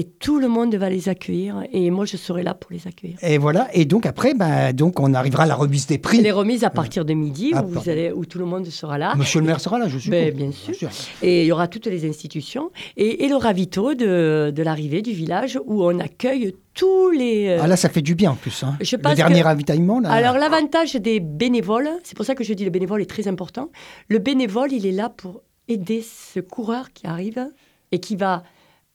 Et 0.00 0.04
tout 0.04 0.38
le 0.38 0.46
monde 0.46 0.72
va 0.76 0.88
les 0.90 1.08
accueillir. 1.08 1.64
Et 1.72 1.90
moi, 1.90 2.04
je 2.04 2.16
serai 2.16 2.44
là 2.44 2.54
pour 2.54 2.70
les 2.70 2.86
accueillir. 2.86 3.18
Et 3.20 3.36
voilà, 3.36 3.66
et 3.74 3.84
donc 3.84 4.06
après, 4.06 4.32
bah, 4.32 4.72
donc 4.72 5.00
on 5.00 5.12
arrivera 5.12 5.42
à 5.42 5.46
la 5.46 5.56
remise 5.56 5.88
des 5.88 5.98
prix. 5.98 6.20
Les 6.22 6.30
remises 6.30 6.62
à 6.62 6.70
partir 6.70 7.04
de 7.04 7.14
midi, 7.14 7.50
Ah, 7.52 7.64
où, 7.64 7.66
vous 7.66 7.74
pardon. 7.74 7.90
allez, 7.90 8.12
où 8.12 8.24
tout 8.24 8.38
le 8.38 8.44
monde 8.44 8.64
sera 8.66 8.96
là. 8.96 9.16
Monsieur 9.16 9.40
le 9.40 9.46
maire 9.46 9.58
sera 9.60 9.76
là, 9.80 9.88
je 9.88 9.98
suis. 9.98 10.08
Ben, 10.08 10.32
bien 10.32 10.52
sûr. 10.52 10.88
Et 11.20 11.42
il 11.42 11.46
y 11.46 11.50
aura 11.52 11.66
toutes 11.66 11.86
les 11.88 12.08
institutions 12.08 12.70
et, 12.96 13.24
et 13.24 13.28
le 13.28 13.34
ravito 13.34 13.94
de, 13.94 14.52
de 14.54 14.62
l'arrivée 14.62 15.02
du 15.02 15.10
village 15.12 15.58
où 15.66 15.82
on 15.82 15.98
accueille 15.98 16.54
tous 16.74 17.10
les. 17.10 17.48
euh, 17.48 17.58
Ah 17.60 17.66
là, 17.66 17.76
ça 17.76 17.88
fait 17.88 18.00
du 18.02 18.14
bien 18.14 18.30
en 18.30 18.36
plus. 18.36 18.62
Hein. 18.62 18.76
Je 18.80 18.94
le 18.94 19.14
dernier 19.16 19.40
que- 19.40 19.44
ravitaillement, 19.46 19.98
là. 19.98 20.12
Alors 20.12 20.38
l'avantage 20.38 20.94
des 20.94 21.18
bénévoles, 21.18 21.88
c'est 22.04 22.16
pour 22.16 22.24
ça 22.24 22.36
que 22.36 22.44
je 22.44 22.52
dis 22.54 22.64
le 22.64 22.70
bénévole 22.70 23.02
est 23.02 23.06
très 23.10 23.26
important. 23.26 23.70
Le 24.08 24.20
bénévole, 24.20 24.72
il 24.72 24.86
est 24.86 24.92
là 24.92 25.08
pour 25.08 25.42
aider 25.66 26.04
ce 26.04 26.38
coureur 26.38 26.92
qui 26.92 27.08
arrive 27.08 27.48
et 27.90 27.98
qui 27.98 28.14
va 28.14 28.44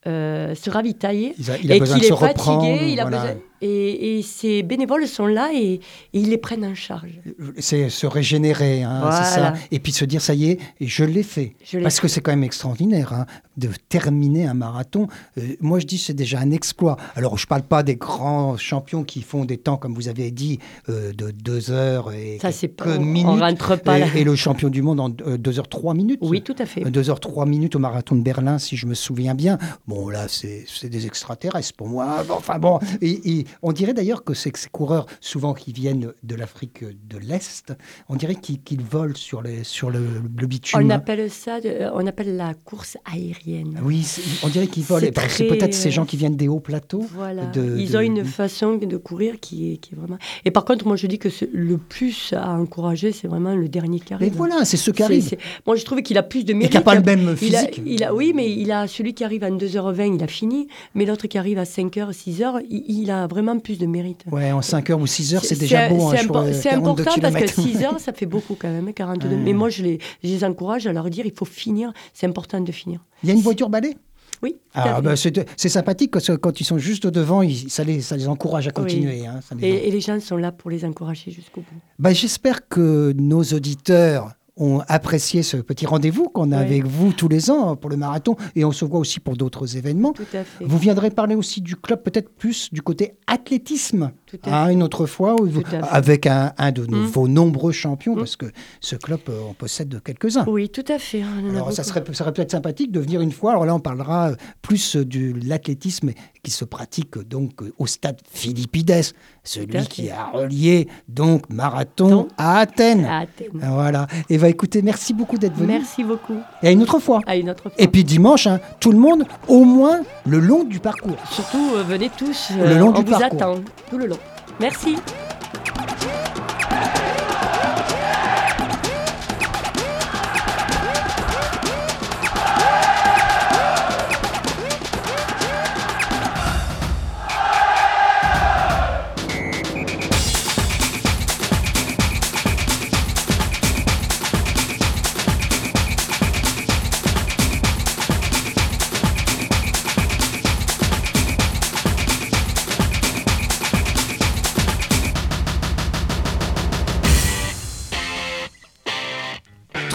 se 0.06 0.70
ravitailler. 0.70 1.34
il 1.38 1.52
a, 1.52 1.58
il 1.58 1.72
a 1.72 1.76
et 1.76 1.80
qu'il 1.80 2.04
est 2.04 2.16
fatigué, 2.16 2.92
il 2.92 3.00
a 3.00 3.04
voilà. 3.04 3.22
besoin- 3.22 3.38
et, 3.62 4.18
et 4.18 4.22
ces 4.22 4.64
bénévoles 4.64 5.08
sont 5.08 5.26
là 5.26 5.52
et, 5.54 5.74
et 5.76 5.80
ils 6.14 6.30
les 6.30 6.38
prennent 6.38 6.66
en 6.66 6.76
charge. 6.76 7.20
C'est 7.58 7.90
se 7.90 8.06
régénérer, 8.08 8.84
hein, 8.84 9.10
c'est 9.12 9.40
ça. 9.40 9.54
Et 9.72 9.80
puis 9.80 9.92
se 9.92 10.06
dire, 10.06 10.22
ça 10.22 10.34
y 10.34 10.50
est, 10.52 10.60
je 10.82 11.04
l'ai 11.04 11.24
fait. 11.24 11.56
Je 11.64 11.80
Parce 11.80 12.00
que 12.00 12.08
c'est 12.08 12.22
quand 12.22 12.32
même 12.32 12.44
extraordinaire 12.44 13.14
hein, 13.14 13.26
de 13.58 13.70
terminer 13.90 14.48
un 14.48 14.54
marathon. 14.54 15.08
Euh, 15.38 15.42
moi, 15.62 15.80
je 15.80 15.86
dis 15.86 15.98
c'est 15.98 16.14
déjà 16.14 16.40
un 16.40 16.52
exploit. 16.52 16.98
Alors, 17.16 17.38
je 17.38 17.46
ne 17.46 17.48
parle 17.50 17.64
pas 17.64 17.84
des 17.84 17.96
grands 17.96 18.58
champions 18.58 19.04
qui 19.04 19.22
font 19.22 19.46
des 19.46 19.58
temps, 19.58 19.78
comme 19.78 19.94
vous 19.94 20.08
avez 20.10 20.32
dit, 20.32 20.60
euh, 20.90 21.14
de 21.14 21.32
2 21.32 21.72
heures 21.72 22.12
et 22.12 22.40
Ça, 22.42 22.52
c'est 22.52 22.68
quelques 22.70 22.98
pas. 22.98 22.98
Minutes. 22.98 23.28
on 23.30 23.38
rentre 23.40 23.76
pas 23.82 24.00
là. 24.00 24.08
et, 24.16 24.22
et 24.22 24.24
le 24.24 24.36
champion 24.36 24.70
du 24.70 24.82
monde 24.82 25.00
en 25.00 25.10
2 25.10 25.60
heures 25.60 25.68
3 25.70 25.94
minutes. 25.94 26.20
Oui, 26.22 26.42
tout 26.42 26.56
à 26.58 26.66
fait. 26.66 26.82
2 26.82 27.10
heures 27.10 27.20
3 27.20 27.46
minutes 27.46 27.76
au 27.76 27.80
marathon 27.80 28.16
de 28.16 28.22
Berlin, 28.22 28.58
si 28.58 28.76
je 28.76 28.88
me 28.88 28.94
souviens 28.94 29.36
bien. 29.36 29.58
Bon, 29.88 30.10
là, 30.10 30.26
c'est 30.28 30.66
des 30.90 31.06
extraterrestres 31.06 31.74
pour 31.76 31.88
moi. 31.88 32.24
Enfin 32.30 32.60
bon, 32.60 32.80
et 33.02 33.46
on 33.62 33.72
dirait 33.72 33.94
d'ailleurs 33.94 34.24
que 34.24 34.34
c'est 34.34 34.52
que 34.52 34.60
ces 34.60 34.70
coureurs, 34.70 35.06
souvent 35.22 35.54
qui 35.54 35.72
viennent 35.74 36.14
de 36.24 36.36
l'Afrique 36.36 36.84
de 36.84 37.18
l'Est, 37.18 37.74
on 38.10 38.16
dirait 38.16 38.36
qu'ils 38.36 38.82
volent 38.82 39.14
sur, 39.16 39.42
les, 39.42 39.64
sur 39.64 39.90
le, 39.90 40.02
le 40.38 40.48
bitume. 40.48 40.80
On 40.84 40.90
appelle 40.90 41.30
ça, 41.30 41.62
de- 41.62 41.90
on 41.94 42.06
appelle 42.08 42.36
la 42.36 42.54
course 42.54 42.98
aérienne. 43.06 43.80
Oui, 43.84 44.06
on 44.44 44.48
dirait 44.50 44.68
qu'ils 44.68 44.84
volent. 44.84 45.06
C'est 45.06 45.12
ben, 45.16 45.28
très, 45.28 45.48
peut-être 45.48 45.74
ces 45.74 45.90
euh, 45.90 45.92
gens 45.92 46.06
qui 46.06 46.18
viennent 46.18 46.36
des 46.36 46.48
hauts 46.48 46.60
plateaux. 46.60 47.06
Voilà. 47.14 47.46
de- 47.48 47.78
Ils 47.78 47.92
de- 47.92 47.98
ont 47.98 48.02
une 48.02 48.26
façon 48.26 48.76
de 48.78 48.98
courir 48.98 49.40
qui 49.40 49.74
est, 49.74 49.78
qui 49.78 49.94
est 49.94 49.98
vraiment. 49.98 50.18
Et 50.46 50.52
par 50.52 50.66
contre, 50.66 50.86
moi, 50.88 50.96
je 50.96 51.08
dis 51.08 51.20
que 51.20 51.30
le 51.52 51.78
plus 51.78 52.34
à 52.36 52.52
encourager, 52.54 53.12
c'est 53.12 53.28
vraiment 53.28 53.56
le 53.56 53.68
dernier 53.70 54.00
qui 54.00 54.08
Mais 54.12 54.16
arrive. 54.16 54.34
voilà, 54.36 54.66
c'est 54.66 54.78
ceux 54.78 54.92
qui 54.92 55.04
c'est- 55.22 55.38
Moi, 55.68 55.76
je 55.76 55.84
trouve 55.86 56.02
qu'il 56.02 56.18
a 56.18 56.24
plus 56.24 56.44
de 56.44 56.52
Et 56.52 56.54
mérite. 56.56 56.72
qui 56.72 56.78
n'a 56.78 56.82
pas 56.84 56.96
le 56.96 57.02
même 57.02 57.36
il 57.42 57.56
a- 57.56 57.60
physique. 57.60 57.82
il 57.86 58.04
a, 58.04 58.14
oui, 58.14 58.34
mais 58.36 58.52
il 58.52 58.72
a 58.72 58.88
celui 58.88 59.14
qui 59.14 59.24
arrive 59.24 59.44
à 59.44 59.50
2h20, 59.52 60.16
il 60.16 60.24
a 60.24 60.28
fini. 60.28 60.68
Mais 60.96 61.06
l'autre 61.06 61.28
qui 61.28 61.38
arrive 61.38 61.58
à 61.58 61.66
5h, 61.66 62.12
6h, 62.14 62.62
il, 62.70 62.84
il 62.88 63.12
a 63.12 63.28
vraiment 63.34 63.60
plus 63.60 63.78
de 63.78 63.86
mérite. 63.86 64.24
Ouais, 64.32 64.52
en 64.52 64.62
5 64.62 64.90
heures 64.92 65.00
ou 65.02 65.08
6 65.08 65.36
heures, 65.36 65.44
c'est 65.44 65.60
déjà 65.60 65.90
beau. 65.90 66.10
c'est 66.12 66.20
hein, 66.20 66.54
c'est 66.54 66.70
42 66.70 66.92
important 67.02 67.22
parce 67.22 67.34
que 67.36 67.40
kilomètres. 67.52 67.62
6 67.80 67.84
heures, 67.84 68.00
ça 68.00 68.14
fait 68.14 68.26
beaucoup 68.26 68.56
quand 68.58 68.70
même, 68.70 68.88
hein, 68.88 68.94
42. 68.94 69.28
Ouais. 69.28 69.36
Mais 69.36 69.54
moi, 69.54 69.70
je 69.70 69.84
les, 69.84 70.00
je 70.24 70.30
les 70.30 70.44
encourage 70.44 70.88
à 70.88 70.94
leur 70.94 71.10
dire 71.10 71.26
il 71.26 71.34
faut 71.36 71.46
finir, 71.46 71.92
c'est 72.14 72.28
important 72.28 72.62
de 72.62 72.72
finir. 72.72 73.00
Il 73.24 73.30
y 73.30 73.32
a 73.32 73.36
une 73.36 73.42
voiture 73.42 73.70
balai? 73.70 73.98
Oui, 74.42 74.58
Ah, 74.74 75.00
bah, 75.02 75.14
c'est 75.16 75.70
sympathique 75.70 76.12
parce 76.12 76.28
que 76.28 76.34
quand 76.34 76.60
ils 76.60 76.66
sont 76.66 76.78
juste 76.78 77.08
devant, 77.08 77.42
ils- 77.44 77.70
ça, 77.70 77.86
les, 77.86 78.02
ça 78.02 78.18
les 78.18 78.28
encourage 78.28 78.68
à 78.68 78.72
continuer. 78.72 79.26
hein, 79.26 79.40
ça 79.48 79.56
les- 79.56 79.66
et, 79.68 79.88
et 79.88 79.92
les 79.92 80.02
gens 80.02 80.20
sont 80.20 80.36
là 80.36 80.52
pour 80.52 80.70
les 80.70 80.84
encourager 80.84 81.32
jusqu'au 81.32 81.62
bout. 81.62 81.78
Bah, 81.98 82.12
J'espère 82.12 82.68
que 82.68 83.14
nos 83.18 83.42
auditeurs 83.44 84.34
ont 84.56 84.82
apprécié 84.88 85.42
ce 85.42 85.58
petit 85.58 85.86
rendez-vous 85.88 86.26
qu'on 86.30 86.52
a 86.52 86.58
avec 86.60 86.86
vous 86.86 87.12
tous 87.12 87.28
les 87.28 87.50
ans 87.50 87.76
pour 87.76 87.90
le 87.90 87.98
marathon 87.98 88.36
et 88.56 88.64
on 88.64 88.72
se 88.72 88.86
voit 88.86 89.00
aussi 89.00 89.20
pour 89.20 89.36
d'autres 89.36 89.78
événements. 89.78 90.14
Tout 90.14 90.24
à 90.34 90.44
fait. 90.44 90.64
Vous 90.66 90.78
viendrez 90.78 91.10
parler 91.10 91.34
aussi 91.36 91.62
du 91.62 91.76
club, 91.76 92.04
peut-être 92.04 92.30
plus 92.30 92.72
du 92.72 92.82
côté 92.84 93.16
athlétisme, 93.26 94.12
Tout 94.28 94.38
à 94.46 94.66
hein, 94.66 94.70
une 94.70 94.84
autre 94.84 95.06
fois, 95.08 95.36
où 95.42 95.46
vous- 95.48 95.62
avec 95.90 96.28
un, 96.28 96.54
un 96.58 96.72
de 96.72 96.86
nos- 96.86 96.98
Mm. 97.04 97.06
vos 97.08 97.28
nombreux 97.28 97.72
champions, 97.72 98.14
Mm. 98.14 98.20
parce 98.20 98.36
que 98.36 98.46
ce 98.80 98.96
club, 98.96 99.20
euh, 99.30 99.40
on 99.50 99.54
possède 99.54 100.00
quelques-uns. 100.04 100.46
Oui, 100.48 100.70
tout 100.70 100.86
à 100.88 101.00
fait. 101.00 101.24
a 101.24 101.50
Alors, 101.50 101.72
ça 101.74 101.84
serait, 101.84 102.04
ça 102.08 102.14
serait 102.14 102.32
peut-être 102.34 102.52
sympathique 102.52 102.92
de 102.92 103.00
venir 103.00 103.22
une 103.22 103.32
fois. 103.32 103.52
Alors 103.52 103.66
là, 103.66 103.74
on 103.74 103.80
parlera 103.80 104.34
plus 104.62 104.96
de 104.96 105.34
l'athlétisme 105.48 106.12
qui 106.44 106.52
se 106.52 106.66
pratique 106.66 107.18
euh, 107.18 107.24
donc 107.24 107.64
euh, 107.64 107.74
au 107.80 107.88
stade 107.88 108.20
Philippides, 108.30 109.02
celui 109.44 109.88
qui 109.88 110.12
a 110.12 110.26
relié 110.26 110.90
donc 111.08 111.50
marathon 111.50 112.28
à 112.38 112.60
Athènes. 112.60 113.06
À 113.06 113.20
Athènes. 113.20 113.50
Voilà. 113.54 114.08
Et 114.30 114.38
va 114.38 114.50
écoutez, 114.50 114.82
merci 114.82 115.14
beaucoup 115.14 115.38
d'être 115.38 115.56
venu. 115.56 115.68
Merci 115.68 116.04
beaucoup. 116.04 116.38
Et 116.62 116.68
à 116.68 116.72
une 116.72 116.84
autre 116.84 117.00
fois. 117.00 117.22
À 117.26 117.38
une 117.38 117.50
autre 117.50 117.64
fois. 117.64 117.72
Et 117.78 117.88
puis 117.88 118.04
dimanche, 118.04 118.46
hein, 118.46 118.60
tout 118.82 118.92
le 118.92 119.00
monde, 119.00 119.24
au 119.48 119.64
moins 119.64 120.02
le 120.26 120.40
long 120.40 120.66
du 120.66 120.80
parcours. 120.80 121.18
Surtout, 121.32 121.76
euh, 121.76 121.84
venez 121.84 122.10
tous. 122.16 122.52
Le 122.58 122.78
long 122.78 122.90
on 122.90 123.00
du 123.00 123.06
vous 123.06 123.18
parcours. 123.18 123.42
attend 123.42 123.56
tout 123.90 123.98
le 123.98 124.08
long. 124.08 124.20
Merci.« 124.60 124.98